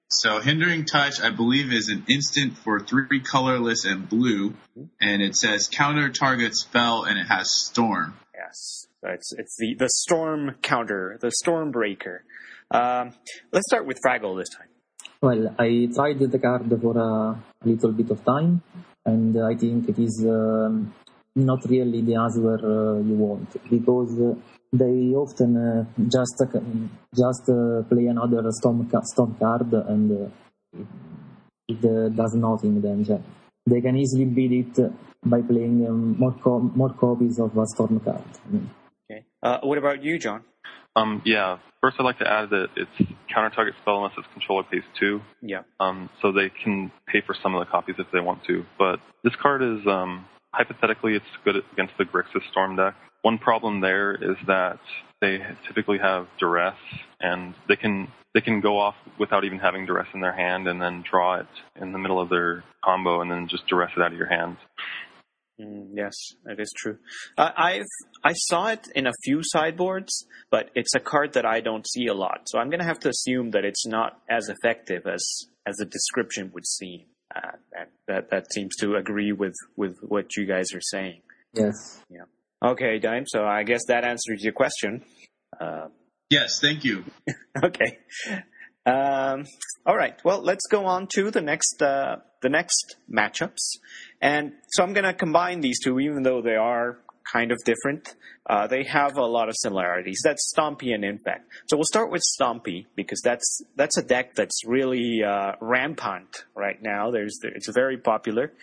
[0.09, 4.53] So hindering touch, I believe, is an instant for three colorless and blue,
[5.01, 8.13] and it says counter target spell, and it has storm.
[8.35, 8.85] Yes.
[9.01, 12.23] So it's it's the the storm counter, the storm breaker.
[12.69, 13.13] Um,
[13.51, 14.67] let's start with Fraggle this time.
[15.21, 18.61] Well, I tried the card for a little bit of time,
[19.05, 20.93] and I think it is um,
[21.35, 24.33] not really the answer uh, you want because uh,
[24.71, 26.59] they often uh, just uh,
[27.13, 30.79] just uh, play another storm ca- storm card and uh,
[31.67, 32.81] it uh, does nothing.
[32.81, 33.05] Then
[33.65, 34.93] they can easily beat it
[35.25, 38.23] by playing um, more co- more copies of a storm card.
[39.09, 39.25] Okay.
[39.43, 40.43] Uh, what about you, John?
[40.95, 41.57] Um, yeah.
[41.81, 45.21] First, I'd like to add that it's counter target spell unless its controller pays two.
[45.41, 45.63] Yeah.
[45.79, 48.65] Um, so they can pay for some of the copies if they want to.
[48.79, 52.95] But this card is um, hypothetically it's good against the Grixis Storm deck.
[53.21, 54.79] One problem there is that
[55.21, 56.75] they typically have duress,
[57.19, 60.81] and they can they can go off without even having duress in their hand, and
[60.81, 61.47] then draw it
[61.81, 64.57] in the middle of their combo, and then just duress it out of your hand.
[65.59, 66.13] Mm, yes,
[66.43, 66.97] that is true.
[67.37, 67.85] I've
[68.23, 72.07] I saw it in a few sideboards, but it's a card that I don't see
[72.07, 72.41] a lot.
[72.47, 75.25] So I'm going to have to assume that it's not as effective as
[75.65, 77.05] as the description would seem.
[77.35, 81.21] Uh, that, that that seems to agree with with what you guys are saying.
[81.53, 82.01] yes.
[82.09, 82.23] Yeah.
[82.63, 83.25] Okay, Dime.
[83.27, 85.03] So I guess that answers your question.
[85.59, 85.87] Uh,
[86.29, 87.03] Yes, thank you.
[87.63, 87.99] okay.
[88.85, 89.45] Um,
[89.85, 90.19] all right.
[90.23, 93.77] Well, let's go on to the next uh, the next matchups,
[94.21, 96.97] and so I'm going to combine these two, even though they are
[97.31, 98.15] kind of different.
[98.47, 100.21] Uh, they have a lot of similarities.
[100.23, 101.49] That's Stompy and Impact.
[101.67, 106.81] So we'll start with Stompy because that's that's a deck that's really uh, rampant right
[106.81, 107.11] now.
[107.11, 108.53] There's it's very popular,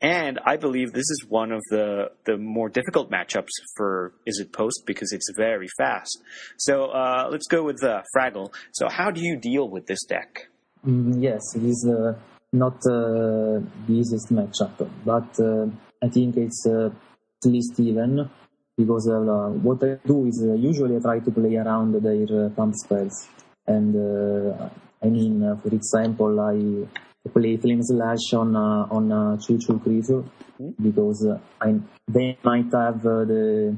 [0.00, 4.84] and I believe this is one of the the more difficult matchups for Izzet Post
[4.86, 6.18] because it's very fast.
[6.56, 8.52] So uh, let's go with uh, Fraggle.
[8.72, 10.48] So how do you deal with this deck?
[10.86, 12.18] Mm, yes, it is uh,
[12.54, 15.28] not uh, the easiest matchup, but
[16.02, 16.66] I think it's
[17.44, 18.28] least even
[18.76, 22.50] because uh, what I do is uh, usually I try to play around their uh,
[22.50, 23.28] pump spells,
[23.66, 24.68] and uh,
[25.02, 29.78] I mean, uh, for example, I play Flame Slash on uh, on a Choo Choo
[29.78, 30.24] creature
[30.80, 31.74] because uh, I
[32.08, 33.76] they might have uh, the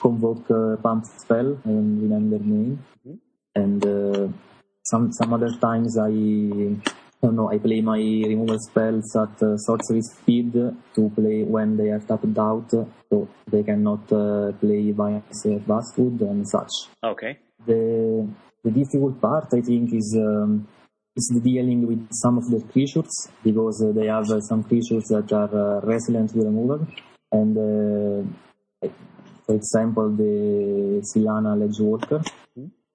[0.00, 1.58] convoke uh, pump spell.
[1.64, 2.84] I don't remember the name,
[3.54, 3.86] and.
[3.86, 4.28] Uh,
[4.86, 6.12] some some other times I
[7.32, 12.00] know I play my removal spells at uh, sorcery speed to play when they are
[12.00, 16.72] tapped out, so they cannot uh, play by uh, Vastwood and such.
[17.02, 17.38] Okay.
[17.66, 18.28] The
[18.62, 20.66] the difficult part I think is um,
[21.16, 25.04] is the dealing with some of the creatures because uh, they have uh, some creatures
[25.04, 26.86] that are uh, resilient to removal
[27.32, 27.56] and.
[27.58, 28.88] Uh,
[29.46, 32.26] for example, the Silhana Ledgewalker,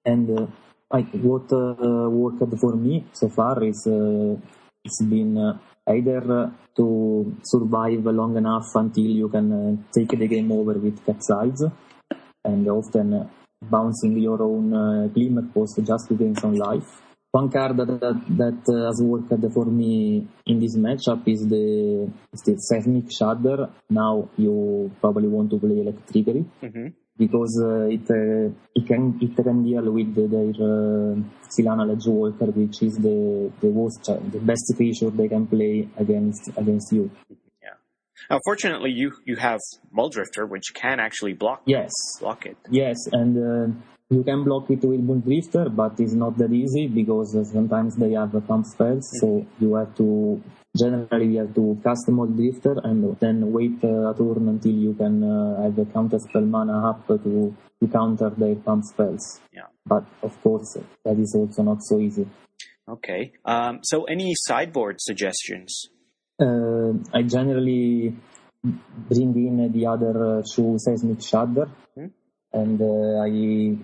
[0.04, 0.48] and
[0.90, 4.34] what uh, worked for me so far is uh,
[4.84, 10.26] it's been uh, either uh, to survive long enough until you can uh, take the
[10.26, 11.70] game over with capsizes
[12.44, 13.30] and often
[13.62, 17.02] bouncing your own uh, glimmer post just to gain some life.
[17.32, 22.40] One card that, that, that has worked for me in this matchup is the, is
[22.40, 23.70] the Seismic Shudder.
[23.88, 29.36] Now you probably want to play Electrickery hmm because uh, it uh, it can it
[29.36, 31.14] can deal with the, their uh,
[31.48, 36.48] Silhana Ledgewalker, which is the the worst uh, the best creature they can play against
[36.56, 37.10] against you.
[38.28, 39.60] Now, fortunately, you you have
[39.96, 42.56] Muldrifter, which can actually block Yes, block it.
[42.68, 43.74] yes, and uh,
[44.10, 48.12] you can block it with Muldrifter, but it's not that easy because uh, sometimes they
[48.12, 50.42] have pump spells, so you have to
[50.76, 54.94] generally you have to cast the Muldrifter and then wait uh, a turn until you
[54.94, 59.40] can uh, have the counter spell mana up to to counter their pump spells.
[59.52, 59.68] Yeah.
[59.86, 62.28] But of course, that is also not so easy.
[62.88, 63.32] Okay.
[63.44, 65.88] Um, so, any sideboard suggestions?
[66.40, 68.14] Uh, I generally
[68.62, 72.06] bring in the other uh, two seismic shudder, Hmm.
[72.52, 73.30] and uh, I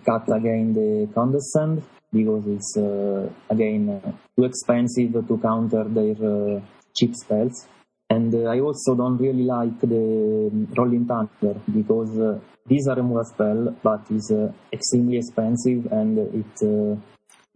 [0.05, 4.01] cut again the condescend because it's uh, again
[4.37, 6.61] too expensive to counter their uh,
[6.97, 7.67] cheap spells.
[8.09, 12.93] And uh, I also don't really like the um, Rolling Thunder because uh, these are
[12.93, 14.31] a removal spell, but it's
[14.73, 16.99] extremely expensive and it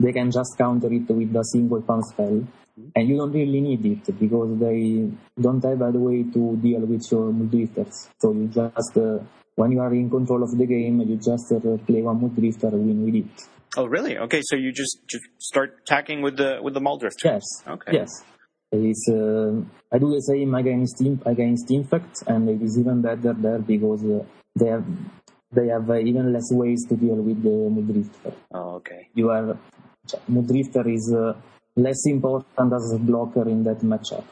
[0.01, 2.43] they can just counter it with a single pump spell.
[2.97, 7.05] And you don't really need it because they don't have a way to deal with
[7.13, 8.09] your Muldrifters.
[8.19, 9.19] So you just, uh,
[9.57, 12.87] when you are in control of the game, you just uh, play one Muldrifter and
[12.87, 13.60] win with it.
[13.77, 14.19] Oh, really?
[14.19, 17.25] Okay, so you just just start attacking with the with the Muldrifter.
[17.25, 17.45] Yes.
[17.67, 17.93] Okay.
[17.93, 18.11] Yes.
[18.73, 19.63] It's, uh,
[19.93, 24.25] I do the same against against Infect, and it is even better there because uh,
[24.57, 24.85] they have
[25.53, 28.35] they have uh, even less ways to deal with the Muldrifter.
[28.53, 29.09] Oh, okay.
[29.15, 29.57] You are
[30.29, 31.35] Muldrifter is uh,
[31.77, 34.25] less important as a blocker in that matchup.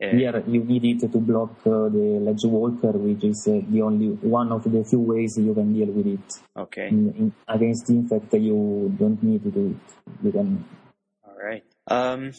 [0.00, 0.12] Yeah.
[0.12, 4.08] Here you need it to block uh, the Ledge Walker, which is uh, the only
[4.08, 6.32] one of the few ways you can deal with it.
[6.56, 6.88] Okay.
[6.88, 10.24] In, in, against Infect, you don't need to do it.
[10.24, 10.64] You can.
[11.22, 11.64] All right.
[11.88, 12.32] Um,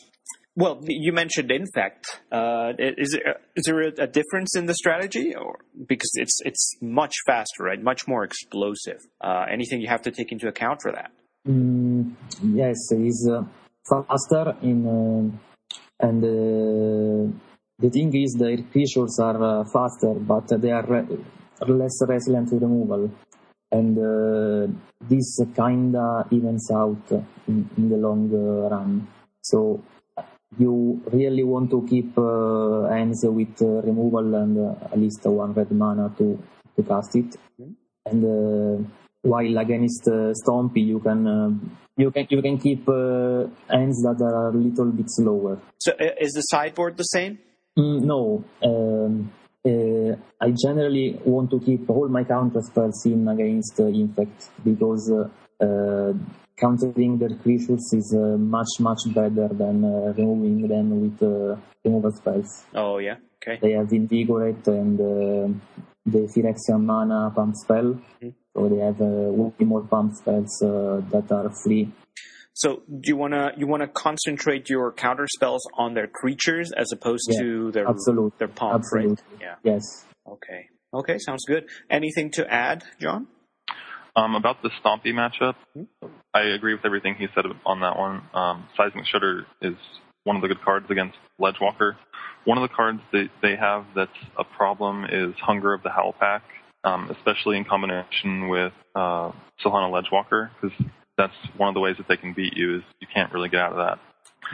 [0.56, 2.20] well, you mentioned infect.
[2.32, 7.14] Uh, is there, is there a, difference in the strategy, or because it's it's much
[7.26, 7.82] faster, right?
[7.82, 9.00] Much more explosive.
[9.22, 11.12] Uh, anything you have to take into account for that?
[11.48, 12.16] Mm,
[12.54, 13.44] yes, it's uh,
[13.88, 17.51] faster in, uh, and uh,
[17.82, 21.18] the thing is, their creatures are uh, faster, but they are re-
[21.68, 23.12] less resilient to removal,
[23.72, 23.98] and
[25.10, 27.12] this kinda evens out
[27.48, 28.30] in, in the long
[28.70, 29.08] run.
[29.42, 29.82] So
[30.58, 35.54] you really want to keep uh, hands with uh, removal and uh, at least one
[35.54, 36.42] red mana to,
[36.76, 37.38] to cast it.
[37.60, 37.72] Mm-hmm.
[38.06, 38.90] And uh,
[39.22, 41.50] while against uh, Stompy, you can uh,
[41.96, 45.60] you can you can keep hands that are a little bit slower.
[45.80, 47.40] So is the sideboard the same?
[47.78, 48.44] Mm, no.
[48.64, 49.32] Um,
[49.64, 55.12] I generally want to keep all my counter spells in against Infect because
[56.62, 62.12] countering their creatures is uh, much much better than uh, removing them with uh, removal
[62.12, 62.66] spells.
[62.76, 63.58] Oh yeah, okay.
[63.62, 65.48] They have invigorate and uh,
[66.06, 68.30] the Phyrexian mana pump spell, mm-hmm.
[68.54, 71.92] so they have uh, way more pump spells uh, that are free.
[72.54, 77.30] So do you wanna you wanna concentrate your counter spells on their creatures as opposed
[77.32, 78.38] yeah, to their absolute.
[78.38, 79.10] their pump, absolutely.
[79.12, 79.42] right?
[79.42, 79.56] Yeah.
[79.64, 80.06] Yes.
[80.28, 80.68] Okay.
[80.94, 81.68] Okay, sounds good.
[81.90, 83.28] Anything to add, John?
[84.16, 85.56] Um, about the Stompy matchup,
[86.34, 88.22] I agree with everything he said on that one.
[88.34, 89.76] Um, Seismic Shudder is
[90.26, 91.96] one of the good cards against Ledgewalker.
[92.44, 96.14] One of the cards that they have that's a problem is Hunger of the Howl
[96.20, 96.44] Pack,
[96.84, 99.32] um, especially in combination with uh,
[99.64, 100.78] Silhana Ledgewalker, because
[101.22, 103.62] that's one of the ways that they can beat you is you can't really get
[103.62, 104.00] out of that.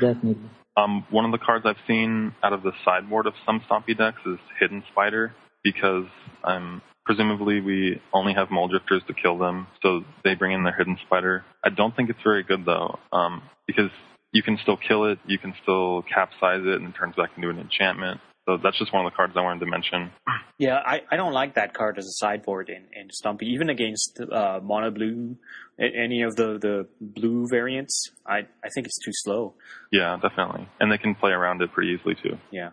[0.01, 0.49] Definitely.
[0.76, 4.20] Um, one of the cards I've seen out of the sideboard of some Stompy decks
[4.26, 6.05] is Hidden Spider, because
[6.43, 10.97] I'm presumably we only have Muldrifters to kill them, so they bring in their hidden
[11.05, 11.45] spider.
[11.63, 13.89] I don't think it's very good though, um, because
[14.34, 17.49] you can still kill it, you can still capsize it, and it turns back into
[17.49, 18.20] an enchantment.
[18.48, 20.12] So that's just one of the cards I wanted to mention.
[20.58, 24.20] Yeah, I, I don't like that card as a sideboard in, in Stompy, even against
[24.20, 25.36] uh, Mono Blue,
[25.78, 28.10] any of the, the blue variants.
[28.26, 29.56] I, I think it's too slow.
[29.91, 30.68] Yeah, definitely.
[30.80, 32.38] And they can play around it pretty easily too.
[32.50, 32.70] Yeah.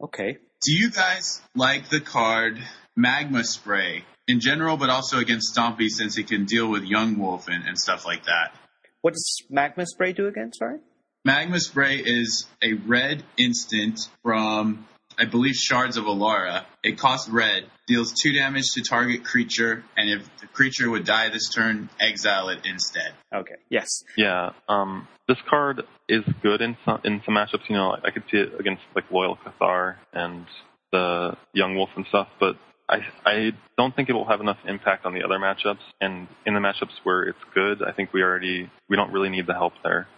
[0.00, 0.38] Okay.
[0.62, 2.58] Do you guys like the card
[2.96, 7.48] magma spray in general, but also against Stompy since it can deal with Young Wolf
[7.48, 8.54] and, and stuff like that.
[9.00, 10.52] What does magma spray do again?
[10.52, 10.78] Sorry.
[11.24, 14.86] Magma spray is a red instant from
[15.18, 16.64] I believe Shards of Alara.
[16.82, 21.28] It costs red, deals two damage to target creature, and if the creature would die
[21.28, 23.12] this turn, exile it instead.
[23.34, 23.56] Okay.
[23.68, 24.04] Yes.
[24.16, 24.50] Yeah.
[24.66, 27.68] Um, this card is good in some in some matchups.
[27.68, 30.46] You know, I could see it against like Loyal Cathar and
[30.90, 32.56] the Young Wolf and stuff, but
[32.88, 35.84] I, I don't think it will have enough impact on the other matchups.
[36.00, 39.46] And in the matchups where it's good, I think we already we don't really need
[39.46, 40.08] the help there.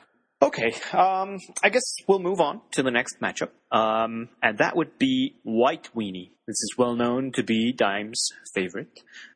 [0.42, 4.98] Okay, um, I guess we'll move on to the next matchup, um, and that would
[4.98, 6.30] be White Weenie.
[6.48, 8.88] This is well known to be Dime's favorite.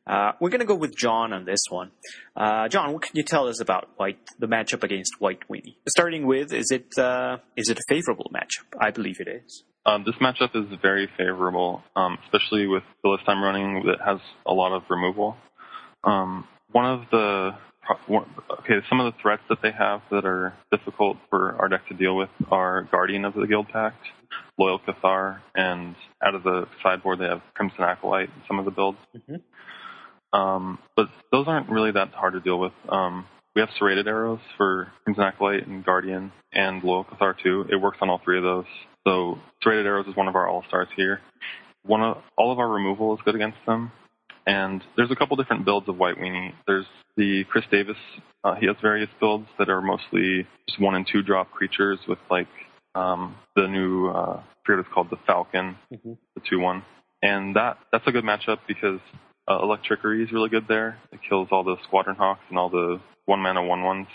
[0.05, 1.91] Uh, we're going to go with John on this one.
[2.35, 5.77] Uh, John, what can you tell us about White, the matchup against White Weenie?
[5.87, 8.65] Starting with, is it uh, is it a favorable matchup?
[8.77, 9.63] I believe it is.
[9.85, 14.19] Um, this matchup is very favorable, um, especially with the list I'm running that has
[14.45, 15.37] a lot of removal.
[16.03, 17.51] Um, one of the
[18.59, 21.95] okay, some of the threats that they have that are difficult for our deck to
[21.95, 24.01] deal with are Guardian of the Guild Pact,
[24.57, 28.71] Loyal Cathar, and out of the sideboard they have Crimson Acolyte in some of the
[28.71, 28.97] builds.
[29.15, 30.37] Mm-hmm.
[30.37, 32.73] Um, but those aren't really that hard to deal with.
[32.89, 33.25] Um,
[33.55, 37.65] we have serrated arrows for Crimson Acolyte and Guardian and Loyal Cathar too.
[37.71, 38.65] It works on all three of those.
[39.07, 41.21] So serrated arrows is one of our all stars here.
[41.83, 43.91] One of all of our removal is good against them.
[44.47, 46.53] And there's a couple different builds of White Weenie.
[46.65, 46.85] There's
[47.15, 47.97] the Chris Davis.
[48.43, 52.19] Uh, he has various builds that are mostly just one and two drop creatures with
[52.31, 52.47] like
[52.95, 56.13] um, the new uh, spirit is called the Falcon, mm-hmm.
[56.35, 56.83] the two one,
[57.21, 59.01] and that that's a good matchup because
[59.49, 60.97] uh, Electrickery is really good there.
[61.11, 64.07] It kills all the Squadron Hawks and all the one mana one ones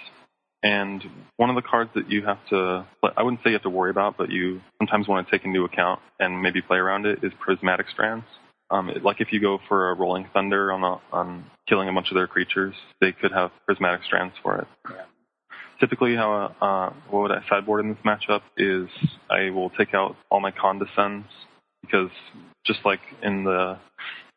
[0.63, 1.03] and
[1.37, 3.91] one of the cards that you have to, I wouldn't say you have to worry
[3.91, 7.33] about, but you sometimes want to take into account and maybe play around it is
[7.41, 8.25] Prismatic Strands.
[8.73, 12.11] Um, like if you go for a Rolling Thunder on, a, on killing a bunch
[12.11, 14.67] of their creatures, they could have Prismatic Strands for it.
[14.91, 15.03] Yeah.
[15.79, 18.89] typically, how uh, what I sideboard in this matchup is
[19.31, 21.27] I will take out all my condescends
[21.83, 22.11] because
[22.65, 23.79] just like in the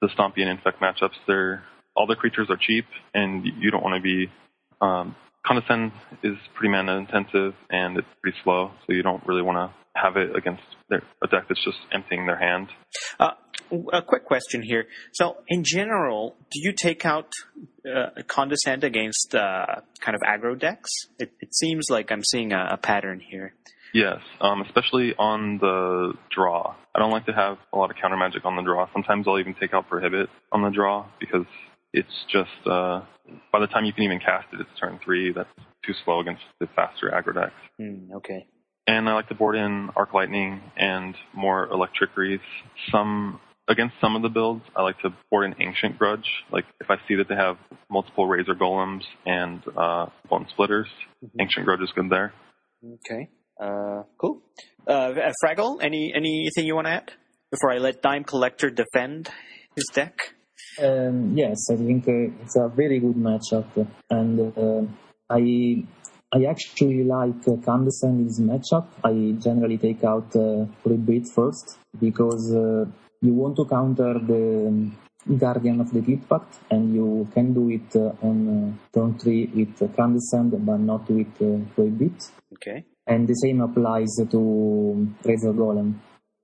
[0.01, 1.63] the Stompy and Infect matchups, they're
[1.95, 4.29] all the creatures are cheap, and you don't want to be.
[4.81, 5.15] Um,
[5.45, 5.91] Condescend
[6.23, 10.17] is pretty mana intensive and it's pretty slow, so you don't really want to have
[10.17, 12.67] it against their, a deck that's just emptying their hand.
[13.19, 13.31] Uh,
[13.93, 14.85] a quick question here.
[15.13, 17.31] So, in general, do you take out
[17.85, 20.91] uh, Condescend against uh, kind of aggro decks?
[21.17, 23.53] It, it, seems like I'm seeing a, a pattern here.
[23.93, 26.75] Yes, um, especially on the draw.
[26.93, 28.87] I don't like to have a lot of counter magic on the draw.
[28.91, 31.45] Sometimes I'll even take out Prohibit on the draw because
[31.95, 33.01] it's just uh,
[33.51, 35.31] by the time you can even cast it, it's turn three.
[35.33, 35.49] That's
[35.85, 37.53] too slow against the faster aggro decks.
[37.79, 38.45] Mm, okay.
[38.87, 42.39] And I like to board in Arc Lightning and more Electrickery.
[42.91, 46.27] Some against some of the builds, I like to board in Ancient Grudge.
[46.51, 47.57] Like if I see that they have
[47.89, 50.87] multiple Razor Golems and uh, Bone Splitters,
[51.23, 51.41] mm-hmm.
[51.41, 52.33] Ancient Grudge is good there.
[52.83, 53.29] Okay.
[53.59, 54.41] Uh, cool.
[54.85, 57.11] Uh, Fraggle, any anything you want to add
[57.51, 59.29] before I let Dime Collector defend
[59.75, 60.34] his deck?
[60.81, 64.81] Um, yes, I think uh, it's a very good matchup, and uh,
[65.29, 65.85] I
[66.33, 68.87] I actually like uh, Condescend in this matchup.
[69.03, 72.85] I generally take out uh, Prohibit first because uh,
[73.21, 74.97] you want to counter the um,
[75.37, 79.45] Guardian of the Guild Pact, and you can do it uh, on uh, turn three
[79.53, 82.31] with uh, but not with uh, Prohibit.
[82.53, 82.85] Okay.
[83.07, 85.95] And the same applies to Razor Golem.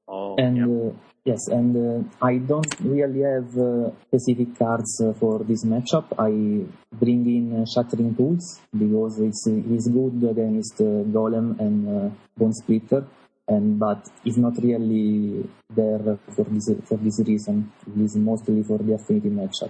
[0.08, 0.96] Oh, and yep.
[1.24, 6.06] Yes, and uh, I don't really have uh, specific cards uh, for this matchup.
[6.18, 6.66] I
[6.98, 12.54] bring in uh, Shattering Tools because it's, it's good against uh, Golem and uh, Bone
[12.54, 13.06] Splitter,
[13.48, 17.72] and but it's not really there for this for this reason.
[17.86, 19.70] It is mostly for the affinity matchup.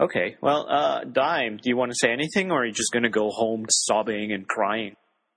[0.00, 0.66] Okay, well,
[1.10, 3.66] Dime, do you want to say anything, or are you just going to go home
[3.70, 4.96] sobbing and crying?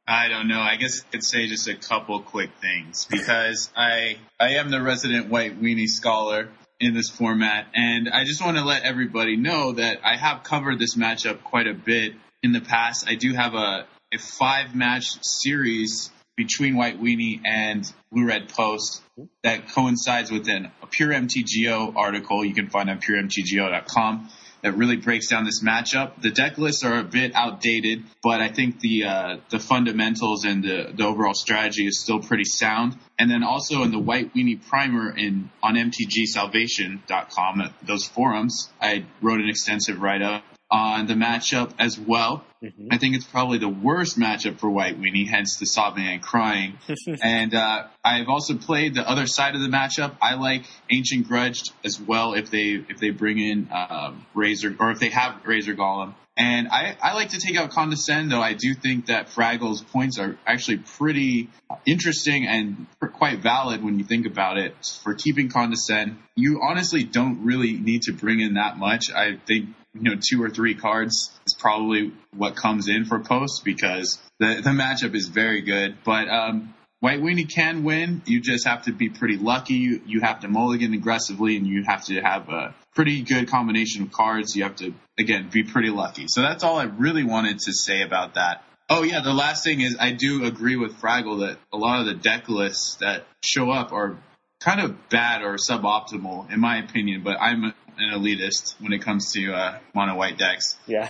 [0.09, 0.59] I don't know.
[0.59, 4.81] I guess I could say just a couple quick things because I I am the
[4.81, 6.49] resident white weenie scholar
[6.79, 10.79] in this format, and I just want to let everybody know that I have covered
[10.79, 13.07] this matchup quite a bit in the past.
[13.07, 19.03] I do have a a five match series between White Weenie and Blue Red Post
[19.43, 24.29] that coincides with an, a Pure MTGO article you can find on puremtgo.com
[24.61, 26.21] that really breaks down this matchup.
[26.21, 30.63] The deck lists are a bit outdated, but I think the uh, the fundamentals and
[30.63, 32.97] the, the overall strategy is still pretty sound.
[33.17, 39.39] And then also in the White Weenie Primer in on MTGSalvation.com, those forums, I wrote
[39.39, 42.43] an extensive write up on the matchup as well.
[42.63, 42.87] Mm-hmm.
[42.91, 46.77] I think it's probably the worst matchup for White Weenie, hence the sobbing and crying.
[47.23, 50.17] and uh, I've also played the other side of the matchup.
[50.21, 54.91] I like Ancient Grudge as well if they if they bring in um, Razor or
[54.91, 56.15] if they have Razor Golem.
[56.35, 60.17] And I, I like to take out Condescend, though I do think that Fraggle's points
[60.19, 61.49] are actually pretty
[61.85, 64.73] interesting and quite valid when you think about it.
[65.03, 69.11] For keeping Condescend, you honestly don't really need to bring in that much.
[69.11, 73.61] I think you know, two or three cards is probably what comes in for posts
[73.63, 75.97] because the, the matchup is very good.
[76.03, 78.21] But, um, White Weenie can win.
[78.25, 79.75] You just have to be pretty lucky.
[79.75, 84.03] You, you have to mulligan aggressively and you have to have a pretty good combination
[84.03, 84.53] of cards.
[84.55, 86.25] You have to, again, be pretty lucky.
[86.27, 88.63] So that's all I really wanted to say about that.
[88.89, 92.07] Oh yeah, the last thing is I do agree with Fraggle that a lot of
[92.07, 94.17] the deck lists that show up are
[94.59, 99.31] kind of bad or suboptimal in my opinion, but I'm an elitist when it comes
[99.33, 100.77] to uh, mono white decks.
[100.87, 101.09] Yeah,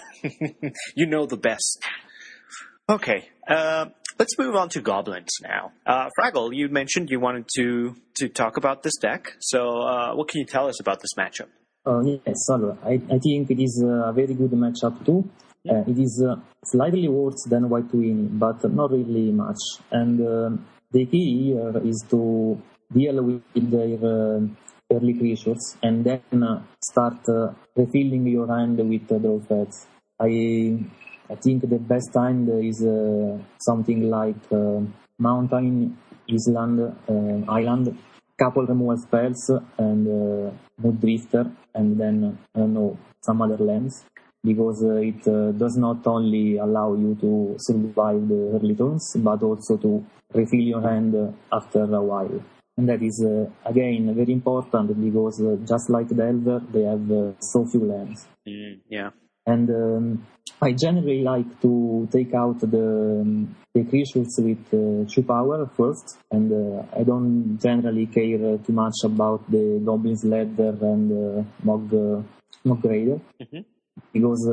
[0.96, 1.84] you know the best.
[2.90, 3.86] Okay, uh,
[4.18, 5.72] let's move on to goblins now.
[5.86, 9.34] Uh, Fraggle, you mentioned you wanted to to talk about this deck.
[9.40, 11.50] So, uh, what can you tell us about this matchup?
[11.86, 12.50] Uh, yes,
[12.84, 15.30] I, I think it is a very good matchup too.
[15.70, 19.60] Uh, it is uh, slightly worse than White Weenie, but not really much.
[19.92, 20.50] And uh,
[20.92, 22.62] the key here is to
[22.92, 24.50] deal with their
[24.92, 29.88] early creatures and then uh, start uh, refilling your hand with uh, draw feds.
[30.20, 30.32] I
[31.32, 34.82] I think the best hand is uh, something like uh,
[35.20, 35.96] mountain,
[36.28, 37.96] island, uh, island,
[38.40, 44.06] couple removal spells and uh, Muldrifter, and then I some other lands
[44.44, 45.24] because it
[45.60, 50.82] does not only allow you to survive the early turns but also to refill your
[50.82, 51.14] hand
[51.52, 52.42] after a while
[52.80, 57.34] and that is uh, again very important because uh, just like Delver, they have uh,
[57.42, 58.26] so few lands.
[58.48, 59.10] Mm, yeah.
[59.46, 60.26] And um,
[60.62, 66.20] I generally like to take out the, um, the creatures with uh, two power first,
[66.32, 71.94] and uh, I don't generally care too much about the Goblin Sledder and uh, Mog,
[71.94, 72.22] uh,
[72.64, 73.62] Mogg Raider, mm-hmm.
[74.14, 74.44] because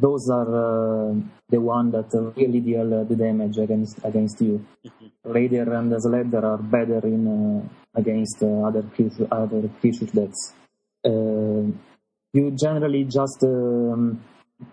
[0.00, 1.14] those are uh,
[1.48, 4.64] the one that really deal the damage against against you.
[4.86, 5.32] Mm-hmm.
[5.32, 10.52] Raider and Sledder are better in uh, against uh, other creature, other creature decks.
[11.04, 11.64] Uh,
[12.32, 14.22] you generally just um,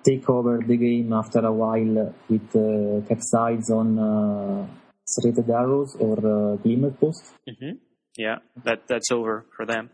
[0.04, 4.68] take over the game after a while with uh, capsizes on uh,
[5.06, 7.34] serrated arrows or uh, glimmer post.
[7.50, 7.78] Mm-hmm.
[8.18, 9.90] Yeah, that that's over for them.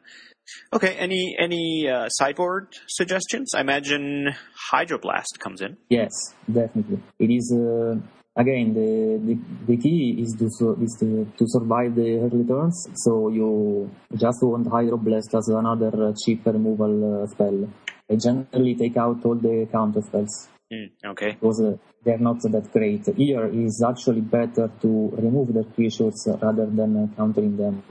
[0.73, 3.53] Okay, any any uh, sideboard suggestions?
[3.55, 4.33] I imagine
[4.71, 5.77] Hydroblast comes in.
[5.89, 6.11] Yes,
[6.51, 7.01] definitely.
[7.19, 7.95] It is uh,
[8.35, 10.45] again the, the, the key is to
[10.81, 12.87] is to, to survive the early turns.
[12.95, 17.67] So you just want Hydroblast as another uh, cheap removal uh, spell.
[18.09, 20.49] I generally take out all the counter spells.
[20.71, 21.31] Mm, okay.
[21.31, 23.05] Because uh, they're not that great.
[23.15, 27.83] Here is actually better to remove the creatures rather than uh, countering them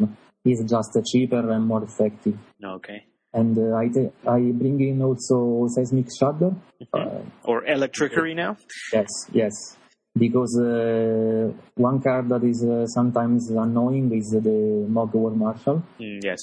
[0.44, 2.38] is just cheaper and more effective.
[2.62, 3.04] Okay.
[3.32, 6.50] And uh, I, t- I bring in also seismic shudder.
[6.82, 6.94] Mm-hmm.
[6.94, 8.56] Uh, or electrickery now?
[8.92, 9.76] Yes, yes.
[10.18, 15.84] Because uh, one card that is uh, sometimes annoying is the Mogg War Marshal.
[16.00, 16.40] Mm, yes.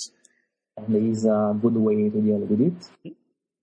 [0.78, 3.14] And it is a good way to deal with it.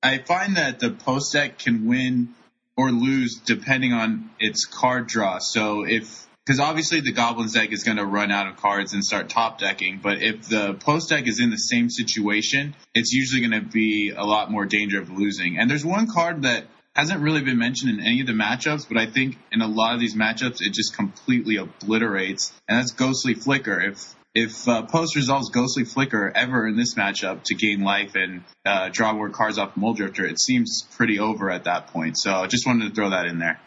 [0.03, 2.35] I find that the post deck can win
[2.77, 5.39] or lose depending on its card draw.
[5.39, 9.05] So if because obviously the Goblins deck is going to run out of cards and
[9.05, 10.01] start top decking.
[10.03, 14.13] But if the post deck is in the same situation, it's usually going to be
[14.15, 15.59] a lot more danger of losing.
[15.59, 16.65] And there's one card that
[16.95, 19.95] hasn't really been mentioned in any of the matchups, but I think in a lot
[19.95, 23.81] of these matchups it just completely obliterates, and that's Ghostly Flicker.
[23.81, 28.43] If if uh, post resolves Ghostly Flicker ever in this matchup to gain life and
[28.65, 32.19] uh, draw more cards off Muldrifter, it seems pretty over at that point.
[32.19, 33.61] So I just wanted to throw that in there.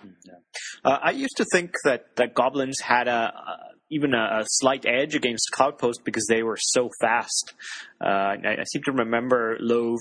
[0.83, 3.57] Uh, I used to think that, that goblins had a, a
[3.89, 7.53] even a, a, slight edge against Cloudpost because they were so fast.
[8.01, 9.99] Uh, I, I, seem to remember Love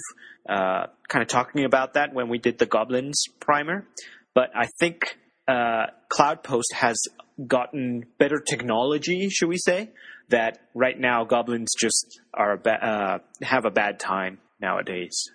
[0.49, 3.87] uh, kind of talking about that when we did the goblins primer.
[4.35, 7.01] But I think uh, Cloudpost has
[7.47, 9.91] gotten better technology, should we say?
[10.31, 15.31] That right now goblins just are ba- uh, have a bad time nowadays.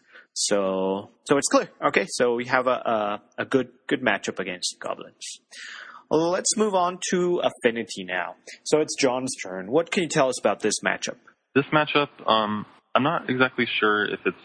[0.45, 1.69] So, so it's clear.
[1.85, 5.39] Okay, so we have a, a, a good good matchup against goblins.
[6.09, 8.35] Let's move on to affinity now.
[8.63, 9.71] So it's John's turn.
[9.71, 11.15] What can you tell us about this matchup?
[11.55, 12.65] This matchup, um,
[12.95, 14.35] I'm not exactly sure if it's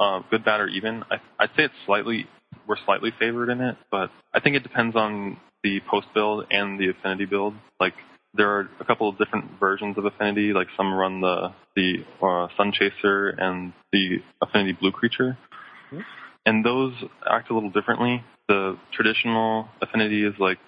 [0.00, 1.02] uh, good, bad, or even.
[1.10, 2.26] I, I'd say it's slightly
[2.66, 6.78] we're slightly favored in it, but I think it depends on the post build and
[6.78, 7.54] the affinity build.
[7.80, 7.94] Like
[8.34, 10.52] there are a couple of different versions of Affinity.
[10.52, 15.38] Like some run the the uh, Sun Chaser and the Affinity Blue Creature,
[15.92, 16.00] mm-hmm.
[16.46, 16.92] and those
[17.28, 18.22] act a little differently.
[18.48, 20.58] The traditional Affinity is like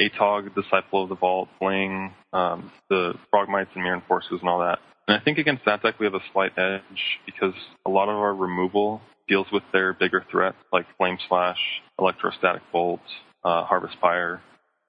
[0.00, 4.78] Atog, Disciple of the Vault, Fling, um, the Frogmites and Myr Enforcers and all that.
[5.06, 7.54] And I think against that deck we have a slight edge because
[7.86, 11.58] a lot of our removal deals with their bigger threats like Flame Slash,
[11.98, 13.00] Electrostatic Bolt,
[13.44, 14.40] uh, Harvest Fire,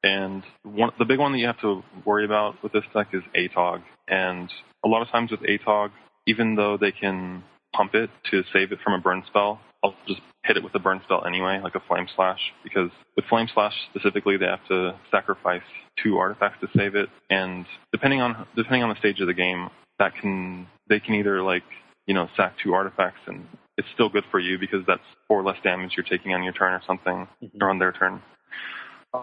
[0.05, 3.23] and one, the big one that you have to worry about with this deck is
[3.35, 3.81] Atog.
[4.07, 4.51] And
[4.85, 5.89] a lot of times with Atog,
[6.27, 7.43] even though they can
[7.73, 10.79] pump it to save it from a burn spell, I'll just hit it with a
[10.79, 14.95] burn spell anyway, like a Flame Slash, because with Flame Slash specifically, they have to
[15.09, 15.63] sacrifice
[16.03, 19.69] two artifacts to save it, and depending on depending on the stage of the game,
[19.97, 21.63] that can they can either like
[22.05, 23.45] you know sack two artifacts and
[23.77, 26.73] it's still good for you because that's four less damage you're taking on your turn
[26.73, 27.63] or something, mm-hmm.
[27.63, 28.21] or on their turn.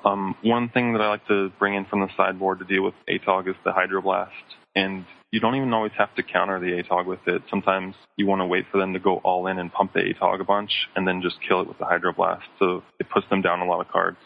[0.04, 2.94] Um, one thing that I like to bring in from the sideboard to deal with
[3.08, 4.28] Atog is the Hydroblast.
[4.74, 7.42] And you don't even always have to counter the Atog with it.
[7.50, 10.40] Sometimes you want to wait for them to go all in and pump the Atog
[10.40, 12.42] a bunch and then just kill it with the Hydroblast.
[12.58, 14.18] So it puts them down a lot of cards.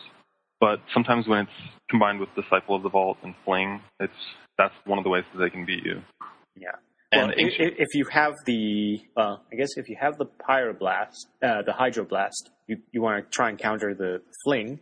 [0.60, 4.12] But sometimes when it's combined with Disciple of the Vault and Fling, it's
[4.58, 6.02] that's one of the ways that they can beat you.
[6.56, 6.70] Yeah.
[7.12, 11.26] And well, if, if you have the, uh, I guess if you have the Pyroblast,
[11.42, 14.80] uh, the Hydroblast, you, you want to try and counter the Fling,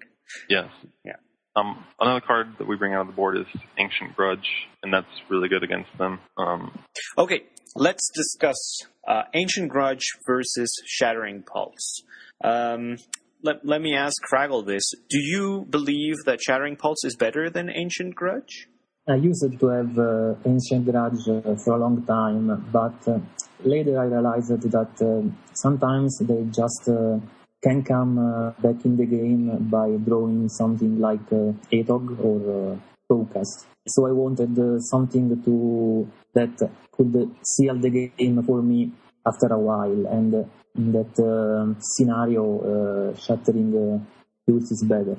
[0.49, 0.69] Yes.
[1.05, 1.17] Yeah.
[1.57, 3.47] Um, another card that we bring out of the board is
[3.79, 4.49] Ancient Grudge,
[4.83, 6.19] and that's really good against them.
[6.37, 6.77] Um,
[7.17, 7.45] okay,
[7.77, 12.03] let's discuss uh, Ancient Grudge versus Shattering Pulse.
[12.43, 12.97] Um,
[13.43, 14.91] let, let me ask Fraggle this.
[15.09, 18.69] Do you believe that Shattering Pulse is better than Ancient Grudge?
[19.07, 23.19] I used to have uh, Ancient Grudge uh, for a long time, but uh,
[23.63, 27.19] later I realized that uh, sometimes they just uh,
[27.65, 32.77] can come uh, back in the game by drawing something like uh, Atog or uh,
[33.09, 33.67] Focus.
[33.87, 36.57] So I wanted uh, something to that
[36.93, 38.93] could seal the game for me
[39.27, 40.35] after a while, and
[40.77, 43.73] in that uh, scenario, uh, shattering
[44.49, 45.17] uh, is better.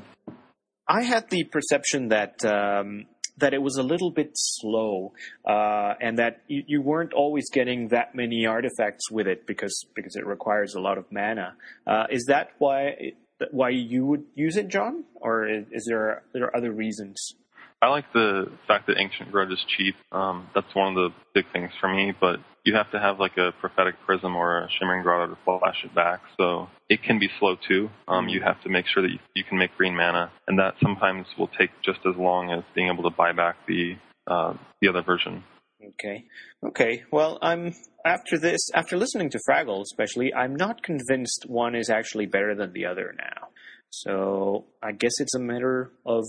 [0.88, 3.06] I had the perception that um,
[3.38, 5.14] that it was a little bit slow,
[5.46, 10.16] uh, and that you, you, weren't always getting that many artifacts with it because because
[10.16, 11.56] it requires a lot of mana.
[11.86, 13.14] Uh, is that why
[13.52, 17.36] why you would use it, John, or is, is there there other reasons?
[17.82, 19.96] I like the fact that Ancient Grudge is cheap.
[20.12, 23.38] Um, that's one of the big things for me, but you have to have like
[23.38, 26.22] a prophetic prism or a shimmering grotto to flash it back.
[26.38, 27.90] So it can be slow too.
[28.08, 30.74] Um, you have to make sure that you, you can make green mana, and that
[30.82, 33.96] sometimes will take just as long as being able to buy back the
[34.28, 35.44] uh, the other version.
[35.90, 36.26] Okay.
[36.66, 37.04] Okay.
[37.12, 42.26] Well, I'm after this, after listening to Fraggle, especially, I'm not convinced one is actually
[42.26, 43.50] better than the other now.
[43.92, 46.26] So I guess it's a matter of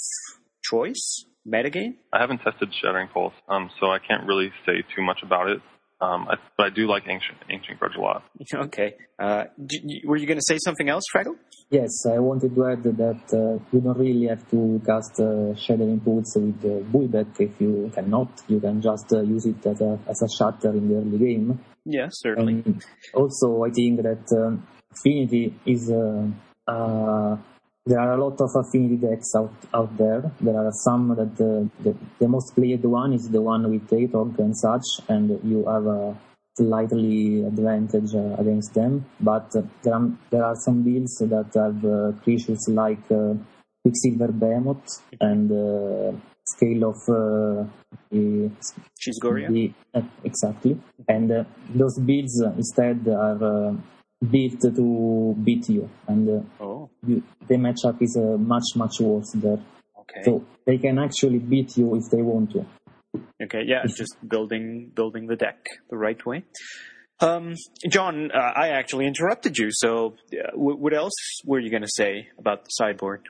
[0.63, 1.97] choice, metagame.
[2.13, 5.61] I haven't tested Shattering Pulse, um, so I can't really say too much about it.
[6.01, 8.23] Um, I, but I do like Ancient Ancient Grudge a lot.
[8.55, 8.95] Okay.
[9.19, 11.37] Uh, d- were you going to say something else, Fraggle?
[11.71, 16.01] Yes, I wanted to add that uh, you don't really have to cast uh, Shattering
[16.01, 18.29] Pulse with uh, buyback if you cannot.
[18.47, 21.59] You can just uh, use it as a, as a shatter in the early game.
[21.85, 22.63] Yes, certainly.
[22.65, 22.85] And
[23.15, 25.91] also, I think that um, Affinity is.
[25.91, 26.29] Uh,
[26.71, 27.37] uh,
[27.87, 30.33] there are a lot of affinity decks out, out there.
[30.41, 34.39] There are some that the, the, the most played one is the one with Atog
[34.41, 36.19] and such, and you have a
[36.57, 39.07] slightly advantage uh, against them.
[39.21, 43.35] But uh, there, are, there are some builds that have uh, creatures like uh,
[43.85, 47.69] Quicksilver Behemoth and uh, Scale of uh,
[48.11, 48.51] the,
[49.01, 49.49] Chiss-Goria?
[49.49, 50.81] the- uh, exactly.
[51.09, 53.75] And uh, those builds uh, instead are uh,
[54.21, 59.33] built to beat you, and uh, Oh, you, the matchup is uh, much much worse
[59.35, 59.59] there.
[60.01, 60.23] okay.
[60.25, 62.65] So they can actually beat you if they want to.
[63.43, 66.45] Okay, yeah, just building building the deck the right way.
[67.21, 67.55] Um,
[67.89, 69.69] John, uh, I actually interrupted you.
[69.71, 71.15] So, uh, w- what else
[71.47, 73.23] were you going to say about the sideboard?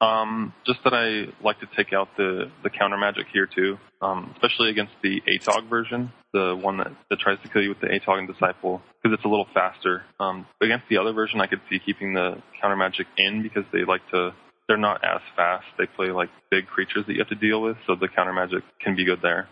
[0.00, 4.30] Um, just that I like to take out the, the counter magic here too, um,
[4.34, 7.88] especially against the ATOG version, the one that, that tries to kill you with the
[7.88, 10.02] ATOG and Disciple, because it's a little faster.
[10.18, 13.84] Um, against the other version, I could see keeping the counter magic in because they
[13.84, 14.32] like to,
[14.68, 15.64] they're not as fast.
[15.78, 18.62] They play like big creatures that you have to deal with, so the counter magic
[18.80, 19.48] can be good there.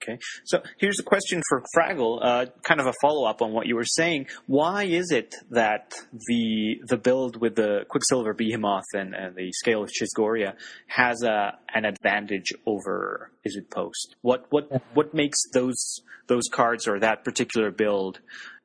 [0.00, 3.66] Okay, so here's a question for Fraggle, uh, kind of a follow up on what
[3.66, 4.26] you were saying.
[4.46, 9.82] Why is it that the the build with the Quicksilver Behemoth and, and the Scale
[9.82, 10.54] of Chiss-Goria
[10.86, 14.14] has a an advantage over Izzet Post?
[14.22, 18.20] What what what makes those those cards or that particular build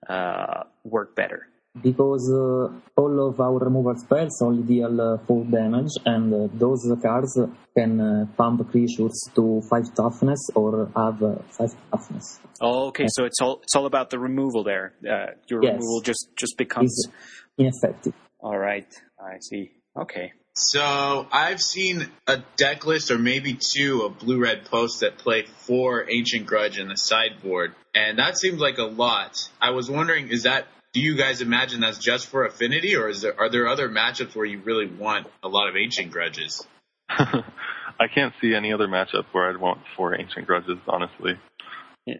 [0.08, 1.48] uh, work better?
[1.82, 6.88] Because uh, all of our removal spells only deal uh, 4 damage, and uh, those
[7.01, 7.39] cards
[7.76, 12.39] can uh, pump creatures to 5 toughness or have uh, 5 toughness.
[12.61, 14.93] Oh, okay, so it's all it's all about the removal there.
[15.03, 15.74] Uh, your Yes.
[15.74, 17.09] removal just just becomes Is
[17.57, 18.13] ineffective.
[18.39, 18.88] all right.
[19.19, 19.71] I see.
[19.99, 20.34] Okay.
[20.55, 25.45] So I've seen a deck list or maybe two of blue red posts that play
[25.65, 29.49] four ancient grudge in the sideboard, and that seems like a lot.
[29.59, 33.22] I was wondering, is that do you guys imagine that's just for affinity, or is
[33.22, 36.66] there are there other matchups where you really want a lot of ancient grudges?
[38.00, 41.34] I can't see any other matchup where I'd want four Ancient Grudges, honestly.
[42.06, 42.16] Yeah,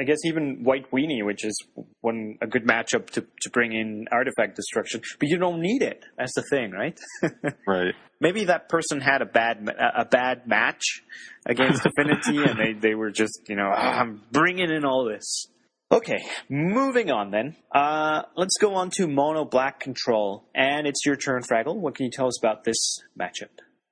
[0.00, 1.56] I guess even White Weenie, which is
[2.00, 6.04] one a good matchup to to bring in artifact destruction, but you don't need it.
[6.16, 6.98] That's the thing, right?
[7.66, 7.94] Right.
[8.20, 11.02] Maybe that person had a bad a bad match
[11.46, 15.46] against Affinity, and they they were just you know "Ah, I'm bringing in all this.
[15.90, 16.18] Okay,
[16.50, 17.56] moving on then.
[17.74, 21.76] Uh, let's go on to Mono Black Control, and it's your turn, Fraggle.
[21.76, 22.76] What can you tell us about this
[23.18, 23.48] matchup?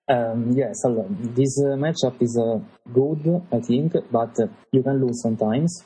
[0.06, 2.58] Um, yes, allora, this uh, matchup is uh,
[2.92, 5.84] good, I think, but uh, you can lose sometimes.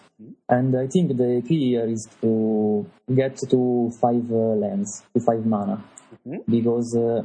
[0.48, 2.84] And I think the key here is to
[3.14, 5.82] get to five uh, lands, to five mana,
[6.26, 6.40] Mhm.
[6.48, 7.22] because uh,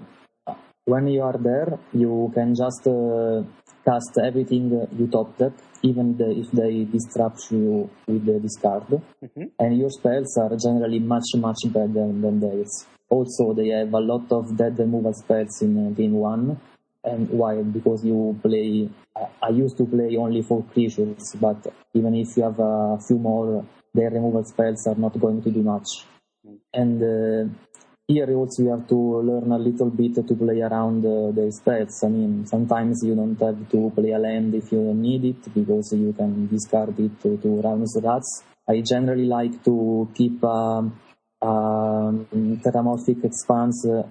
[0.85, 3.41] when you are there, you can just uh,
[3.83, 5.53] cast everything you top deck,
[5.83, 8.83] even the, if they disrupt you with the discard.
[9.23, 9.51] Mhm.
[9.59, 11.87] And your spells are generally much, much better
[12.23, 12.85] than theirs.
[13.09, 16.59] Also, they have a lot of dead removal spells in uh, game one.
[17.03, 17.61] And why?
[17.61, 18.89] Because you play.
[19.41, 23.63] I- used to play only four creatures, but even if you have a few more,
[23.93, 25.87] their removal spells are not going to do much.
[26.73, 27.53] And uh,
[28.07, 32.03] here also you have to learn a little bit to play around uh, the spells.
[32.03, 35.53] I mean, sometimes you don't have to play a land if you don't need it
[35.53, 38.43] because you can discard it to, to Ravenous Rats.
[38.69, 40.99] I generally like to keep um,
[41.41, 42.27] um,
[42.63, 44.03] Terramorphic Expanse uh,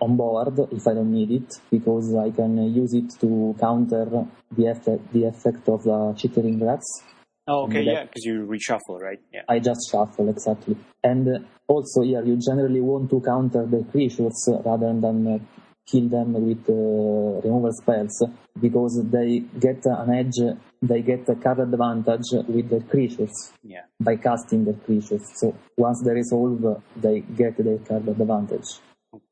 [0.00, 4.26] on board if I don't need it because I can use it to counter
[4.56, 7.02] the effect, the effect of the Chittering Rats.
[7.46, 9.20] Oh, okay, yeah, because you reshuffle, right?
[9.32, 9.42] Yeah.
[9.48, 10.76] I just shuffle exactly.
[11.02, 11.38] And uh,
[11.68, 15.38] also here you generally want to counter the creatures rather than uh,
[15.86, 18.22] kill them with uh, removal spells
[18.58, 20.40] because they get an edge,
[20.80, 23.82] they get a card advantage with the creatures Yeah.
[24.00, 25.22] by casting the creatures.
[25.36, 28.80] So once they resolve, they get their card advantage.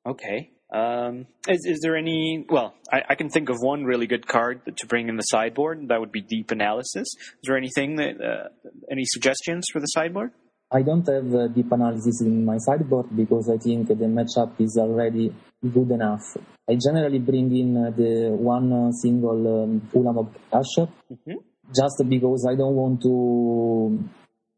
[0.04, 0.51] Okay.
[0.72, 2.46] Um, is, is there any?
[2.48, 5.88] Well, I, I, can think of one really good card to bring in the sideboard.
[5.88, 7.08] That would be Deep Analysis.
[7.18, 8.48] Is there anything that uh,
[8.90, 10.30] any suggestions for the sideboard?
[10.72, 14.78] I don't have uh, deep analysis in my sideboard because I think the matchup is
[14.80, 16.22] already good enough.
[16.68, 21.36] I generally bring in uh, the one uh, single um, Ulamog Crusher mm-hmm.
[21.76, 24.08] just because I don't want to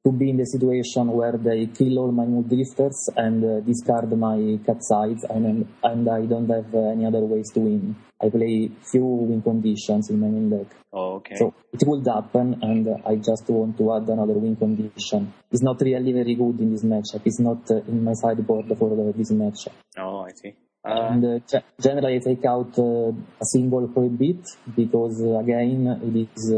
[0.05, 4.59] to be in the situation where they kill all my Muldrifters and uh, discard my
[4.67, 7.97] capsize and, and I don't have uh, any other ways to win.
[8.23, 10.77] I play few win conditions in my main deck.
[10.93, 11.37] Oh, okay.
[11.37, 15.33] So it will happen and uh, I just want to add another win condition.
[15.51, 17.23] It's not really very good in this matchup.
[17.25, 19.73] It's not uh, in my sideboard for this matchup.
[19.97, 20.55] Oh, I see.
[20.85, 24.45] Uh, and uh, generally I take out a single prohibit
[24.77, 26.55] because again it is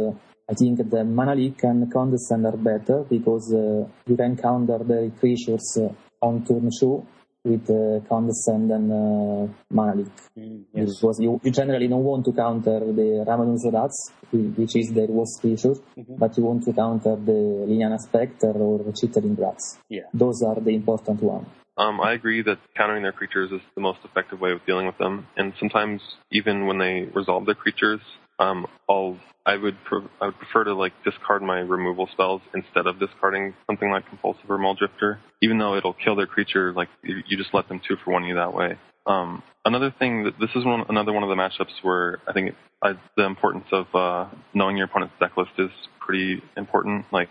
[0.49, 5.11] I think the mana leak and condescend are better because uh, you can counter the
[5.19, 7.07] creatures uh, on turn 2
[7.47, 10.13] with uh, condescend and uh, mana leak.
[10.39, 11.01] Mm, yes.
[11.01, 15.41] Because you, you, generally don't want to counter the Ravenous Rats, which is the worst
[15.41, 16.17] creature, mm-hmm.
[16.17, 19.79] but you want to counter the Liliana Spectre or the Chittering Rats.
[19.89, 20.03] Yeah.
[20.13, 21.47] Those are the important ones.
[21.79, 24.97] Um, I agree that countering their creatures is the most effective way of dealing with
[24.97, 26.01] them, and sometimes
[26.33, 28.01] even when they resolve their creatures,
[28.39, 32.87] um, I'll I would pre- I would prefer to like discard my removal spells instead
[32.87, 36.73] of discarding something like compulsive or Muldrifter, even though it'll kill their creature.
[36.73, 38.77] Like you, just let them two for one you that way.
[39.07, 42.55] Um, another thing that this is one another one of the matchups where I think
[42.83, 45.71] I, the importance of uh, knowing your opponent's deck list is
[46.01, 47.07] pretty important.
[47.13, 47.29] Like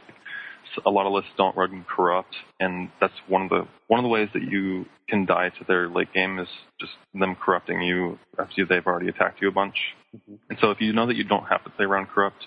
[0.86, 4.10] a lot of lists don't run corrupt, and that's one of the one of the
[4.10, 6.48] ways that you can die to their late game is
[6.80, 9.76] just them corrupting you after they've already attacked you a bunch.
[10.16, 10.36] Mm-hmm.
[10.50, 12.46] And so if you know that you don't have to play around corrupt,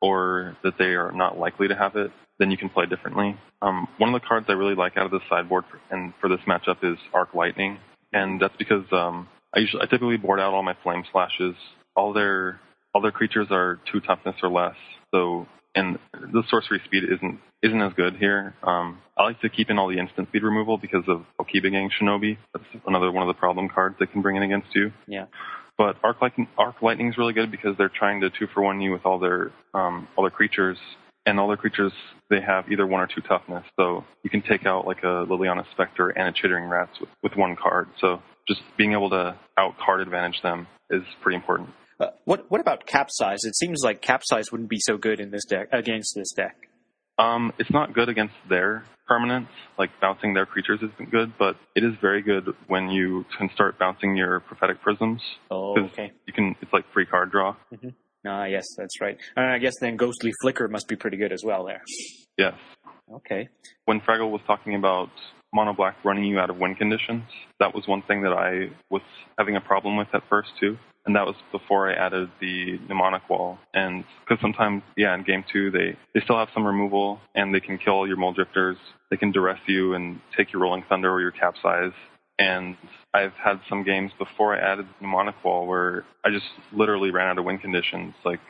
[0.00, 3.36] or that they are not likely to have it, then you can play differently.
[3.62, 6.28] Um, one of the cards I really like out of the sideboard for, and for
[6.28, 7.78] this matchup is Arc Lightning,
[8.12, 11.54] and that's because um, I usually I typically board out all my Flame Slashes.
[11.96, 12.60] All their
[12.94, 14.76] all their creatures are two toughness or less,
[15.12, 18.54] so and the sorcery speed isn't isn't as good here.
[18.62, 21.90] Um, I like to keep in all the instant speed removal because of Okiba Gang
[21.90, 22.38] Shinobi.
[22.52, 24.92] That's another one of the problem cards they can bring in against you.
[25.06, 25.26] Yeah.
[25.76, 28.80] But Arc Lightning, Arc Lightning is really good because they're trying to two for one
[28.80, 30.76] you with all their um, all their creatures,
[31.24, 31.92] and all their creatures
[32.30, 33.64] they have either one or two toughness.
[33.76, 37.32] So you can take out like a Liliana Spectre and a Chittering Rats with, with
[37.36, 37.88] one card.
[38.00, 41.70] So just being able to out card advantage them is pretty important.
[42.00, 43.44] Uh, what what about capsize?
[43.44, 46.67] It seems like capsize wouldn't be so good in this deck against this deck.
[47.18, 49.48] Um, it's not good against their permanents,
[49.78, 53.78] like bouncing their creatures isn't good, but it is very good when you can start
[53.78, 55.20] bouncing your prophetic prisms.
[55.50, 56.12] Oh, okay.
[56.26, 56.54] You can.
[56.60, 57.56] It's like free card draw.
[57.74, 57.88] Mm-hmm.
[58.26, 59.16] Ah, yes, that's right.
[59.36, 61.82] And I guess then ghostly flicker must be pretty good as well there.
[62.36, 62.54] Yes.
[63.12, 63.48] Okay.
[63.86, 65.08] When Fraggle was talking about
[65.52, 67.22] mono black running you out of win conditions,
[67.58, 69.02] that was one thing that I was
[69.38, 73.28] having a problem with at first too and that was before I added the mnemonic
[73.30, 73.58] wall.
[73.72, 77.60] And because sometimes, yeah, in game two, they, they still have some removal and they
[77.60, 78.76] can kill your Muldrifters.
[79.10, 81.94] They can duress you and take your rolling thunder or your capsize.
[82.38, 82.76] And
[83.14, 87.28] I've had some games before I added the mnemonic wall where I just literally ran
[87.28, 88.12] out of win conditions.
[88.22, 88.40] Like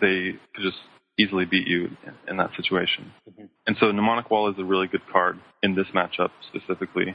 [0.00, 0.78] they could just
[1.18, 1.90] easily beat you
[2.26, 3.12] in that situation.
[3.28, 3.44] Mm-hmm.
[3.66, 7.14] And so mnemonic wall is a really good card in this matchup specifically.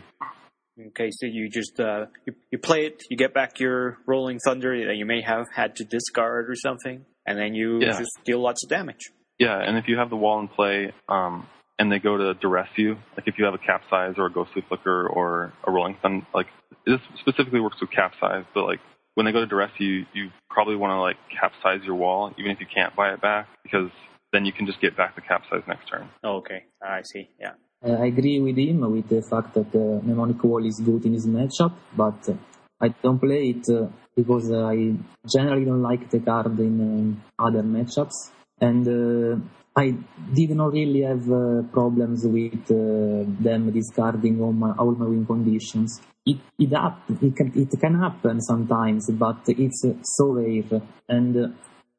[0.87, 4.87] Okay, so you just uh, you, you play it, you get back your rolling thunder
[4.87, 7.99] that you may have had to discard or something, and then you yeah.
[7.99, 9.11] just deal lots of damage.
[9.37, 11.47] Yeah, and if you have the wall in play, um,
[11.77, 14.63] and they go to duress you, like if you have a capsize or a ghostly
[14.67, 16.47] flicker or a rolling thunder, like
[16.85, 18.79] this specifically works with capsize, but like
[19.13, 22.51] when they go to duress you, you probably want to like capsize your wall, even
[22.51, 23.89] if you can't buy it back, because
[24.31, 26.09] then you can just get back the capsize next turn.
[26.23, 27.29] Oh, okay, I see.
[27.39, 27.51] Yeah.
[27.85, 31.13] Uh, I agree with him with the fact that uh, Mnemonic Wall is good in
[31.13, 32.33] his matchup, but uh,
[32.79, 34.93] I don't play it uh, because I
[35.27, 38.31] generally don't like the card in uh, other matchups,
[38.61, 39.35] and uh,
[39.75, 39.97] I
[40.33, 41.25] did not really have
[41.73, 45.99] problems with them discarding all my, all my win conditions.
[46.25, 51.53] It it, up, it, can, it can happen sometimes, but it's so rare, and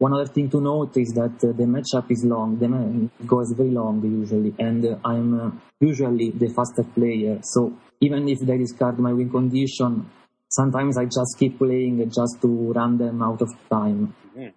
[0.05, 2.59] one other thing to note is that uh, the matchup is long.
[2.59, 5.51] The match goes very long usually, and uh, I'm uh,
[5.81, 7.39] usually the faster player.
[7.43, 10.11] So even if they discard my win condition,
[10.51, 14.15] sometimes I just keep playing just to run them out of time.
[14.37, 14.53] Mm,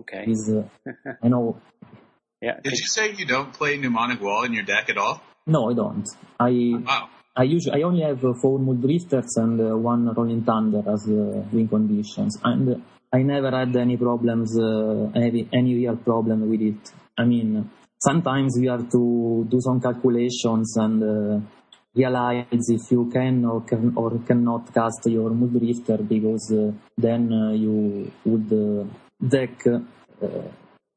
[0.00, 0.24] okay.
[0.26, 0.50] Is
[1.24, 1.60] I know.
[2.40, 2.56] Yeah.
[2.64, 5.22] Did you say you don't play mnemonic wall in your deck at all?
[5.46, 6.06] No, I don't.
[6.40, 6.50] I
[6.90, 7.08] wow.
[7.36, 11.68] I usually I only have four Muldrifters and uh, one Rolling Thunder as uh, win
[11.68, 12.82] conditions, and
[13.12, 16.92] I never had any problems, uh, any, any real problem with it.
[17.16, 21.40] I mean, sometimes you have to do some calculations and uh,
[21.94, 27.52] realize if you can or can or cannot cast your Muldrifter because uh, then uh,
[27.52, 28.84] you would uh,
[29.26, 29.64] deck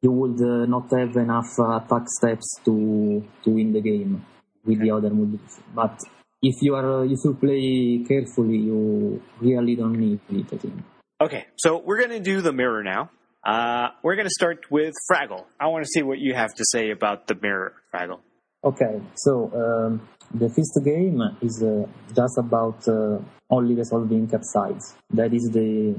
[0.03, 4.25] you would not have enough attack steps to to win the game
[4.65, 5.61] with the other Muldrifter.
[5.73, 5.97] But
[6.41, 10.53] if you are if you play carefully, you really don't need it.
[10.53, 10.90] I think.
[11.21, 13.11] Okay, so we're going to do the mirror now.
[13.45, 15.45] Uh, we're going to start with Fraggle.
[15.59, 18.21] I want to see what you have to say about the mirror, Fraggle.
[18.63, 23.19] Okay, so um, the first game is uh, just about uh,
[23.51, 24.95] only resolving capsize.
[25.11, 25.95] That is the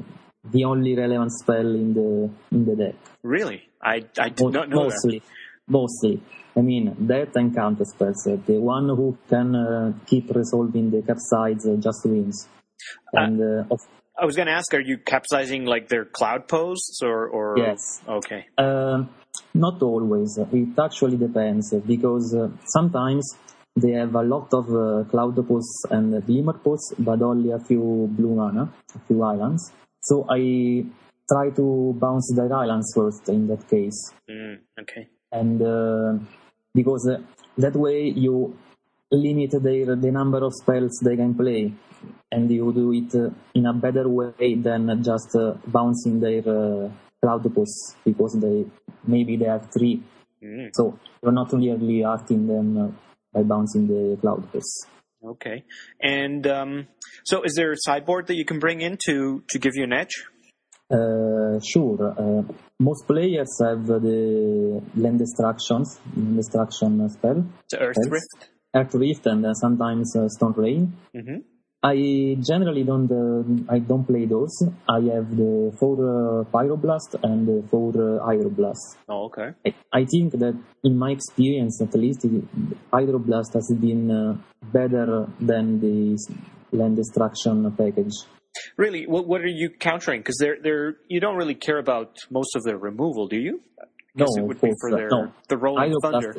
[0.50, 2.96] the only relevant spell in the in the deck.
[3.22, 5.26] Really, I I did not know mostly, that.
[5.68, 6.20] Mostly,
[6.56, 8.24] I mean that and counter spells.
[8.24, 12.48] The one who can uh, keep resolving the capsize uh, just wins.
[13.16, 13.80] Uh, and uh, of
[14.18, 17.26] I was going to ask, are you capsizing like their cloud posts or?
[17.26, 17.58] or...
[17.58, 18.02] Yes.
[18.06, 18.46] Okay.
[18.58, 19.04] Uh,
[19.54, 20.38] not always.
[20.38, 23.36] It actually depends because uh, sometimes
[23.74, 28.08] they have a lot of uh, cloud posts and glimmer posts, but only a few
[28.12, 29.72] blue mana, a few islands.
[30.02, 30.84] So I
[31.30, 34.12] try to bounce their islands first in that case.
[34.28, 35.08] Mm, okay.
[35.30, 36.24] And uh,
[36.74, 37.22] because uh,
[37.56, 38.56] that way you
[39.10, 41.72] limit their the number of spells they can play
[42.32, 46.88] and you do it uh, in a better way than just uh, bouncing their uh,
[47.20, 48.64] cloud posts because they
[49.06, 50.02] maybe they have three.
[50.42, 50.70] Mm.
[50.72, 52.96] So you're not really hurting them
[53.32, 54.86] by bouncing the cloud posts.
[55.24, 55.64] Okay.
[56.00, 56.88] And um,
[57.24, 59.92] so is there a sideboard that you can bring in to, to give you an
[59.92, 60.24] edge?
[60.90, 62.14] Uh, sure.
[62.18, 62.42] Uh,
[62.80, 66.00] most players have the land destructions,
[66.34, 67.44] destruction spell.
[67.70, 68.50] The Earth Rift?
[68.74, 70.92] Earth Rift and uh, sometimes Stone Rain.
[71.14, 71.51] Mm-hmm.
[71.84, 74.56] I generally don't uh, I don't play those.
[74.88, 78.96] I have the four uh, Pyroblast and the four uh, Aeroblast.
[79.08, 79.48] Oh, okay.
[79.66, 82.20] I, I, think that in my experience, at least,
[82.92, 84.36] Pyroblast has been uh,
[84.72, 86.16] better than the
[86.70, 88.14] land destruction package.
[88.76, 90.20] Really, what what are you countering?
[90.20, 93.60] Because they're they're you don't really care about most of their removal, do you?
[94.14, 95.32] No, it would be for their no.
[95.48, 96.36] the rolling thunder.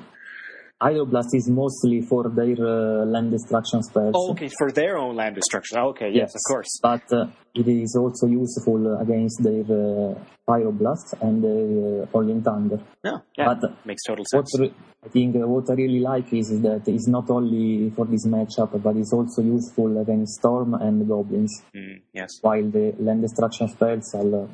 [0.83, 4.13] Aeroblast is mostly for their uh, land destruction spells.
[4.15, 5.77] Oh, okay, for their own land destruction.
[5.77, 6.79] Oh, okay, yes, yes, of course.
[6.81, 10.13] But uh, it is also useful against their uh,
[10.45, 12.79] Pyroblast and their uh, Rolling Thunder.
[13.01, 14.59] Yeah, yeah but makes total sense.
[14.59, 14.73] Re-
[15.05, 18.81] I think uh, what I really like is that it's not only for this matchup,
[18.83, 21.63] but it's also useful against Storm and Goblins.
[21.73, 22.29] Mm, yes.
[22.41, 24.47] While the land destruction spells are uh,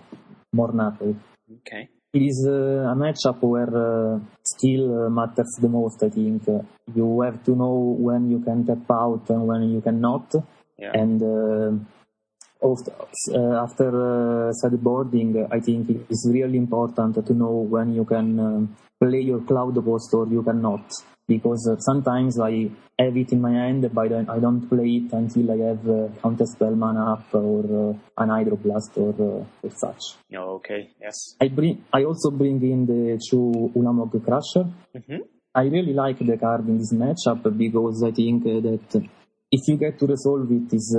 [0.54, 1.16] more natural.
[1.62, 6.04] Okay it is uh, a matchup where uh, skill uh, matters the most.
[6.04, 6.44] I think
[6.96, 10.34] you have to know when you can tap out and when you cannot,
[10.78, 10.92] yeah.
[10.94, 11.86] and
[12.62, 19.42] after sideboarding, I think it is really important to know when you can play your
[19.42, 20.84] cloud post or you cannot
[21.30, 25.52] because uh, sometimes I have it in my hand, but I don't play it until
[25.52, 30.04] I have uh, counterspell mana up or uh, an hydroblast or, uh, or such.
[30.36, 31.36] Oh, okay, yes.
[31.40, 31.86] I bring.
[31.94, 34.66] I also bring in the two Ulamog Crusher.
[34.98, 35.22] Mm-hmm.
[35.56, 39.08] I really like the card in this matchup because I think that
[39.52, 40.98] if you get to resolve it, is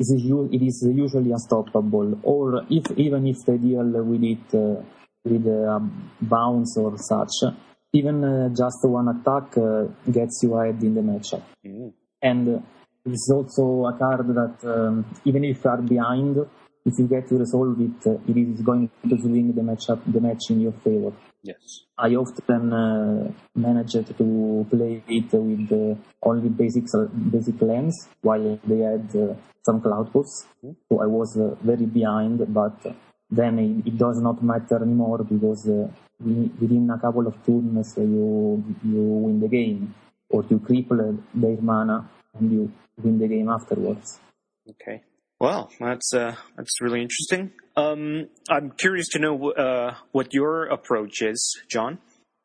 [0.00, 2.18] uh, is it is usually unstoppable.
[2.22, 4.82] Or if even if they deal with it uh,
[5.24, 5.90] with a
[6.20, 7.54] bounce or such,
[7.92, 11.42] even uh, just one attack uh, gets you ahead in the matchup.
[11.64, 11.92] Mm.
[12.22, 12.62] And
[13.06, 16.38] it's also a card that um, even if you are behind,
[16.84, 20.20] if you get to resolve it, uh, it is going to swing the matchup, the
[20.20, 21.12] match in your favor.
[21.44, 21.84] Yes.
[21.98, 26.84] I often uh, managed to play it with uh, only basic
[27.30, 30.46] basic lands while they had uh, some cloud posts.
[30.64, 30.74] Mm.
[30.88, 32.78] So I was very behind, but
[33.30, 35.68] then it, it, does not matter anymore because
[36.18, 39.94] within a couple of turns you you win the game,
[40.30, 42.72] or you cripple their mana and you
[43.02, 44.18] win the game afterwards.
[44.70, 45.02] Okay.
[45.38, 47.52] Well, that's uh, that's really interesting.
[47.76, 51.98] Um, I'm curious to know uh, what your approach is, John.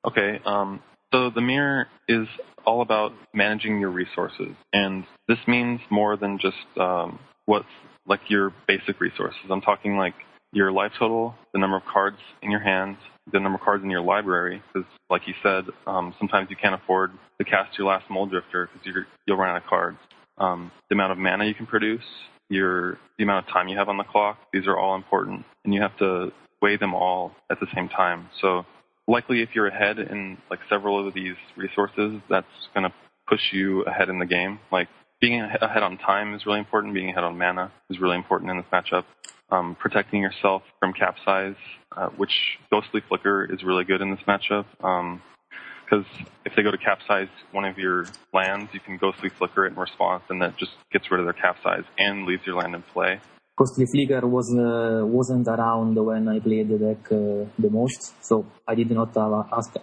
[0.06, 0.40] Okay.
[0.46, 0.82] Um,
[1.14, 2.28] so the mirror is
[2.66, 7.66] all about managing your resources, and this means more than just um, what's
[8.08, 9.42] like your basic resources.
[9.50, 10.14] I'm talking like
[10.52, 12.98] your life total, the number of cards in your hands,
[13.32, 16.76] the number of cards in your library, because like you said, um, sometimes you can't
[16.76, 19.98] afford to cast your last Muldrifter because you'll run out of cards.
[20.38, 22.04] Um, the amount of mana you can produce,
[22.50, 25.74] your the amount of time you have on the clock, these are all important, and
[25.74, 26.32] you have to
[26.62, 28.30] weigh them all at the same time.
[28.42, 28.66] So
[29.08, 32.94] likely, if you're ahead in like several of these resources, that's going to
[33.28, 34.60] push you ahead in the game.
[34.72, 34.88] Like
[35.22, 36.94] being ahead on time is really important.
[36.94, 39.04] Being ahead on mana is really important in this matchup
[39.52, 41.56] um, protecting yourself from capsize,
[41.96, 42.32] uh, which
[42.72, 44.66] Ghostly Flicker is really good in this matchup.
[44.84, 45.22] Um,
[45.90, 46.06] because
[46.46, 49.80] if they go to capsize one of your lands, you can ghostly flicker it in
[49.80, 53.20] response, and that just gets rid of their capsize and leaves your land in play.
[53.58, 58.46] Ghostly Flicker was uh, wasn't around when I played the deck uh, the most, so
[58.66, 59.34] I did not have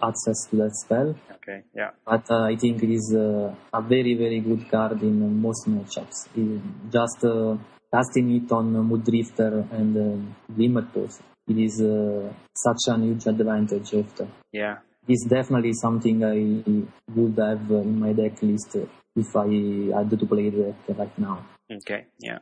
[0.01, 1.15] access to that spell.
[1.35, 1.91] Okay, yeah.
[2.03, 6.27] But uh, I think it is uh, a very very good card in most matchups.
[6.35, 6.59] It
[6.91, 7.55] just uh,
[7.93, 13.93] casting it on Muldrifter and uh, Glimmerpost, it is uh, such a huge advantage.
[13.93, 14.27] After.
[14.51, 14.77] Yeah.
[15.07, 16.83] It's definitely something I
[17.15, 18.75] would have in my deck list
[19.15, 21.45] if I had to play the deck right now.
[21.69, 22.39] Okay, yeah.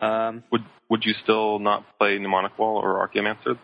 [0.00, 3.58] Um, Would would you still not play Mnemonic Wall or Archaeomancer?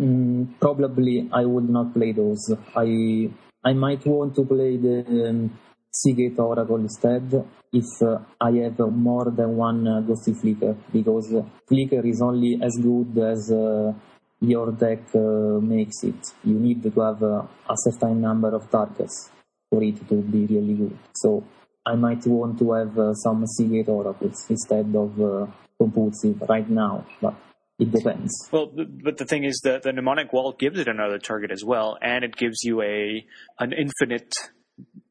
[0.00, 2.52] Mm, probably I would not play those.
[2.74, 3.30] I
[3.64, 5.58] I might want to play the um,
[5.90, 7.32] Sea Gate Oracle instead
[7.72, 11.32] if uh, I have more than one uh, Ghostly Flicker because
[11.68, 13.92] Flicker is only as good as uh,
[14.40, 16.20] your deck uh, makes it.
[16.44, 19.30] You need to have uh, a certain number of targets
[19.70, 20.98] for it to be really good.
[21.14, 21.44] So
[21.84, 25.46] I might want to have uh, some Sea Gate Oracles instead of uh,
[25.78, 27.34] Compulsive right now, but
[27.78, 28.32] it depends.
[28.50, 31.98] well, but the thing is that the mnemonic wall gives it another target as well,
[32.00, 33.26] and it gives you a
[33.58, 34.32] an infinite,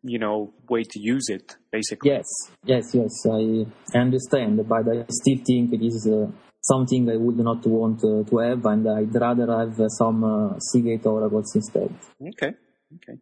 [0.01, 2.09] you know, way to use it basically.
[2.09, 2.25] Yes,
[2.63, 3.65] yes, yes, I
[3.95, 6.31] understand, but I still think it is uh,
[6.67, 10.59] something I would not want uh, to have, and I'd rather have uh, some uh,
[10.59, 11.93] Sea Gate Oracles instead.
[12.21, 12.53] Okay.
[12.95, 13.19] Okay.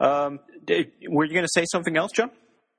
[0.00, 2.30] Um, did, were you going to say something else, John?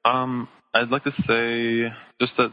[0.05, 2.51] Um, I'd like to say just that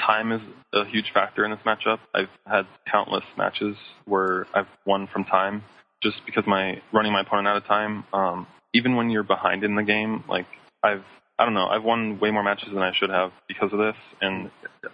[0.00, 0.40] time is
[0.72, 1.98] a huge factor in this matchup.
[2.14, 5.62] I've had countless matches where I've won from time
[6.02, 8.04] just because my running my opponent out of time.
[8.12, 10.46] Um, even when you're behind in the game, like
[10.82, 11.04] I've
[11.38, 13.96] I don't know, I've won way more matches than I should have because of this,
[14.20, 14.50] and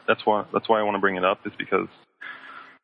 [0.07, 1.89] that's why that's why I want to bring it up is because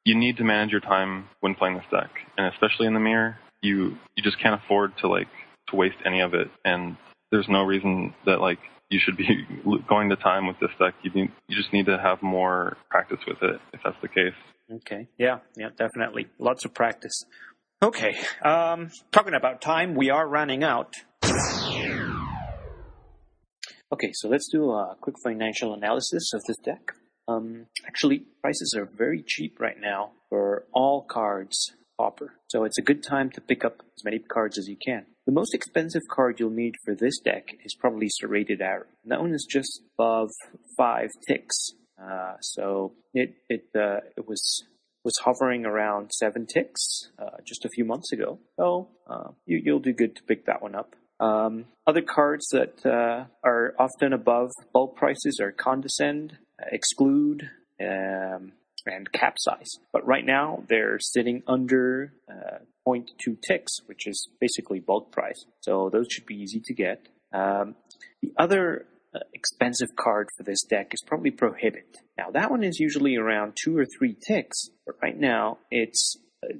[0.04, 3.38] you need to manage your time when playing this deck, and especially in the mirror,
[3.62, 5.28] you you just can't afford to like
[5.68, 6.96] to waste any of it, and
[7.30, 8.58] there's no reason that like
[8.90, 9.46] you should be
[9.88, 10.94] going to time with this deck.
[11.02, 14.34] You need, you just need to have more practice with it if that's the case.
[14.72, 15.08] Okay.
[15.18, 15.38] Yeah.
[15.56, 15.68] Yeah.
[15.76, 16.28] Definitely.
[16.38, 17.24] Lots of practice.
[17.82, 18.16] Okay.
[18.44, 20.94] Um, talking about time, we are running out.
[23.92, 26.94] Okay, so let's do a quick financial analysis of this deck.
[27.30, 32.82] Um, actually, prices are very cheap right now for all cards Pauper, so it's a
[32.82, 35.04] good time to pick up as many cards as you can.
[35.26, 38.86] The most expensive card you'll need for this deck is probably Serrated Arrow.
[39.04, 40.30] That one is just above
[40.76, 41.56] five ticks,
[42.02, 44.64] uh, so it it uh, it was
[45.04, 48.38] was hovering around seven ticks uh, just a few months ago.
[48.58, 50.96] So uh, you, you'll do good to pick that one up.
[51.20, 56.38] Um, other cards that uh, are often above bulk prices are Condescend,
[56.72, 57.50] Exclude,
[57.80, 58.52] um,
[58.86, 59.70] and Capsize.
[59.92, 62.58] But right now they're sitting under uh,
[62.88, 65.44] 0.2 ticks, which is basically bulk price.
[65.60, 67.06] So those should be easy to get.
[67.32, 67.76] Um,
[68.22, 71.98] the other uh, expensive card for this deck is probably Prohibit.
[72.16, 76.16] Now that one is usually around two or three ticks, but right now it's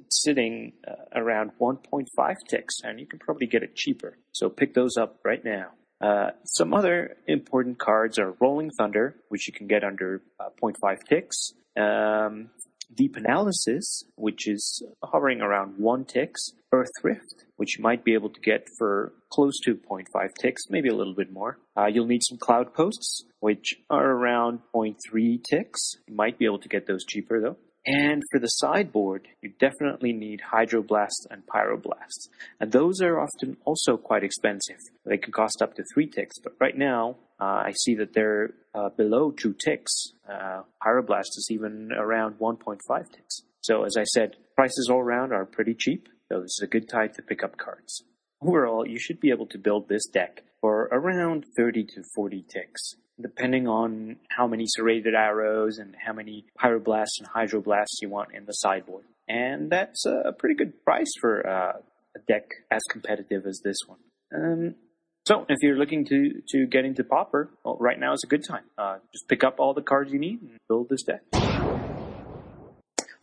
[0.09, 2.07] sitting uh, around 1.5
[2.47, 4.17] ticks, and you can probably get it cheaper.
[4.31, 5.71] So pick those up right now.
[5.99, 10.97] Uh, some other important cards are Rolling Thunder, which you can get under uh, 0.5
[11.07, 11.53] ticks.
[11.77, 12.49] Um,
[12.93, 16.51] Deep Analysis, which is hovering around 1 ticks.
[16.73, 20.05] Earth Rift, which you might be able to get for close to 0.5
[20.39, 21.59] ticks, maybe a little bit more.
[21.77, 25.95] Uh, you'll need some Cloud Posts, which are around 0.3 ticks.
[26.07, 27.57] You might be able to get those cheaper though.
[27.85, 32.29] And for the sideboard, you definitely need Hydroblast and Pyroblast.
[32.59, 34.77] And those are often also quite expensive.
[35.03, 38.51] They can cost up to three ticks, but right now, uh, I see that they're
[38.75, 40.13] uh, below two ticks.
[40.29, 43.41] Uh, Pyroblast is even around 1.5 ticks.
[43.61, 46.87] So as I said, prices all around are pretty cheap, so this is a good
[46.87, 48.03] time to pick up cards.
[48.41, 52.95] Overall, you should be able to build this deck for around 30 to 40 ticks
[53.21, 58.45] depending on how many serrated arrows and how many pyroblasts and hydroblasts you want in
[58.45, 59.05] the sideboard.
[59.27, 61.73] And that's a pretty good price for uh,
[62.15, 63.99] a deck as competitive as this one.
[64.33, 64.75] Um,
[65.25, 68.43] so if you're looking to, to get into Pauper, well, right now is a good
[68.47, 68.63] time.
[68.77, 71.21] Uh, just pick up all the cards you need and build this deck.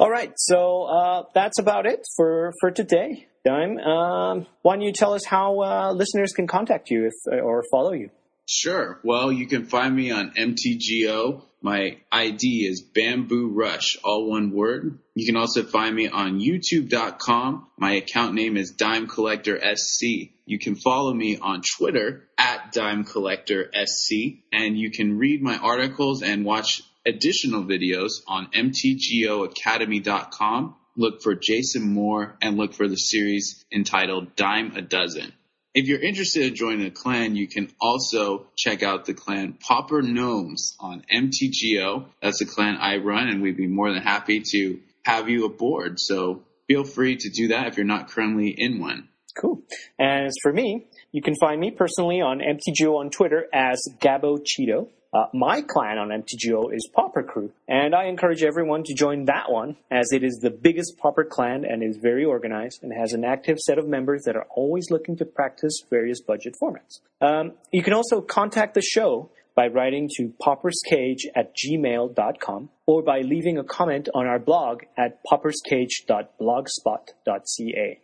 [0.00, 3.26] All right, so uh, that's about it for, for today.
[3.44, 7.64] Dime, um, why don't you tell us how uh, listeners can contact you if, or
[7.68, 8.10] follow you?
[8.46, 9.00] Sure.
[9.02, 11.42] Well, you can find me on MTGO.
[11.60, 15.00] My ID is Bamboo Rush, all one word.
[15.14, 17.66] You can also find me on YouTube.com.
[17.76, 20.30] My account name is Dime Collector SC.
[20.46, 25.58] You can follow me on Twitter at Dime Collector SC, and you can read my
[25.58, 30.74] articles and watch additional videos on MTGOacademy.com.
[30.96, 35.32] Look for Jason Moore and look for the series entitled Dime a Dozen.
[35.74, 40.02] if you're interested in joining a clan, you can also check out the clan Pauper
[40.02, 42.06] Gnomes on MTGO.
[42.20, 46.00] That's the clan I run, and we'd be more than happy to have you aboard.
[46.00, 49.08] So feel free to do that if you're not currently in one.
[49.40, 49.62] Cool.
[50.00, 54.88] As for me, you can find me personally on MTGO on Twitter as Gabo Cheeto.
[55.12, 59.50] Uh, my clan on MTGO is Pauper Crew, and I encourage everyone to join that
[59.50, 63.24] one as it is the biggest Pauper clan and is very organized and has an
[63.24, 67.00] active set of members that are always looking to practice various budget formats.
[67.20, 73.22] Um, you can also contact the show by writing to pauperscage at gmail.com or by
[73.22, 78.00] leaving a comment on our blog at pauperscage.blogspot.ca.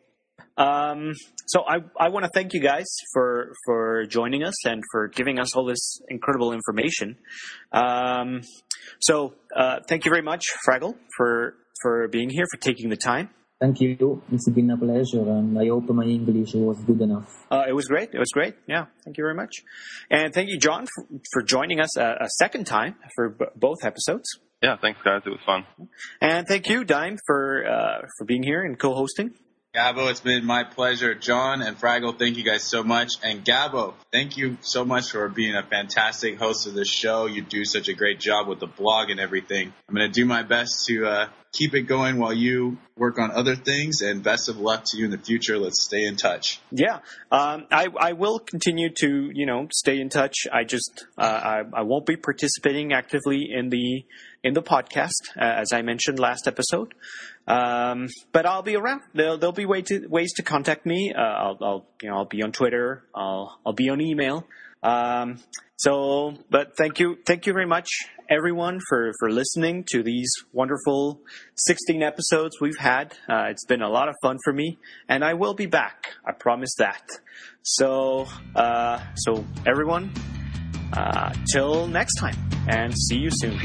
[0.56, 1.12] Um,
[1.46, 5.38] so I, I want to thank you guys for for joining us and for giving
[5.38, 7.16] us all this incredible information.
[7.72, 8.42] Um,
[9.00, 13.30] so uh, thank you very much, Fraggle, for for being here, for taking the time.
[13.60, 14.22] Thank you.
[14.32, 17.46] It's been a pleasure, and I hope my English was good enough.
[17.50, 18.10] Uh, it was great.
[18.12, 18.54] It was great.
[18.66, 18.86] Yeah.
[19.04, 19.62] Thank you very much.
[20.10, 23.78] And thank you, John, for, for joining us a, a, second time for b- both
[23.84, 24.28] episodes.
[24.60, 24.76] Yeah.
[24.80, 25.22] Thanks, guys.
[25.24, 25.64] It was fun.
[26.20, 29.30] And thank you, Dime, for uh, for being here and co-hosting.
[29.74, 31.16] Gabo, it's been my pleasure.
[31.16, 33.14] John and Fraggle, thank you guys so much.
[33.24, 37.26] And Gabo, thank you so much for being a fantastic host of this show.
[37.26, 39.72] You do such a great job with the blog and everything.
[39.88, 43.32] I'm going to do my best to uh, keep it going while you work on
[43.32, 44.00] other things.
[44.00, 45.58] And best of luck to you in the future.
[45.58, 46.60] Let's stay in touch.
[46.70, 47.00] Yeah,
[47.32, 50.46] um, I, I will continue to you know stay in touch.
[50.52, 54.04] I just uh, I, I won't be participating actively in the
[54.44, 56.94] in the podcast, uh, as I mentioned last episode.
[57.48, 59.00] Um, but I'll be around.
[59.14, 61.12] There'll, there'll be way to, ways to contact me.
[61.16, 63.04] Uh, I'll, I'll, you know, I'll be on Twitter.
[63.14, 64.46] I'll, I'll be on email.
[64.82, 65.38] Um,
[65.76, 67.88] so, but thank you, thank you very much,
[68.30, 71.20] everyone, for for listening to these wonderful
[71.56, 73.14] 16 episodes we've had.
[73.28, 76.12] Uh, it's been a lot of fun for me, and I will be back.
[76.24, 77.02] I promise that.
[77.62, 80.12] So, uh, so everyone,
[80.92, 82.36] uh, till next time,
[82.68, 83.58] and see you soon.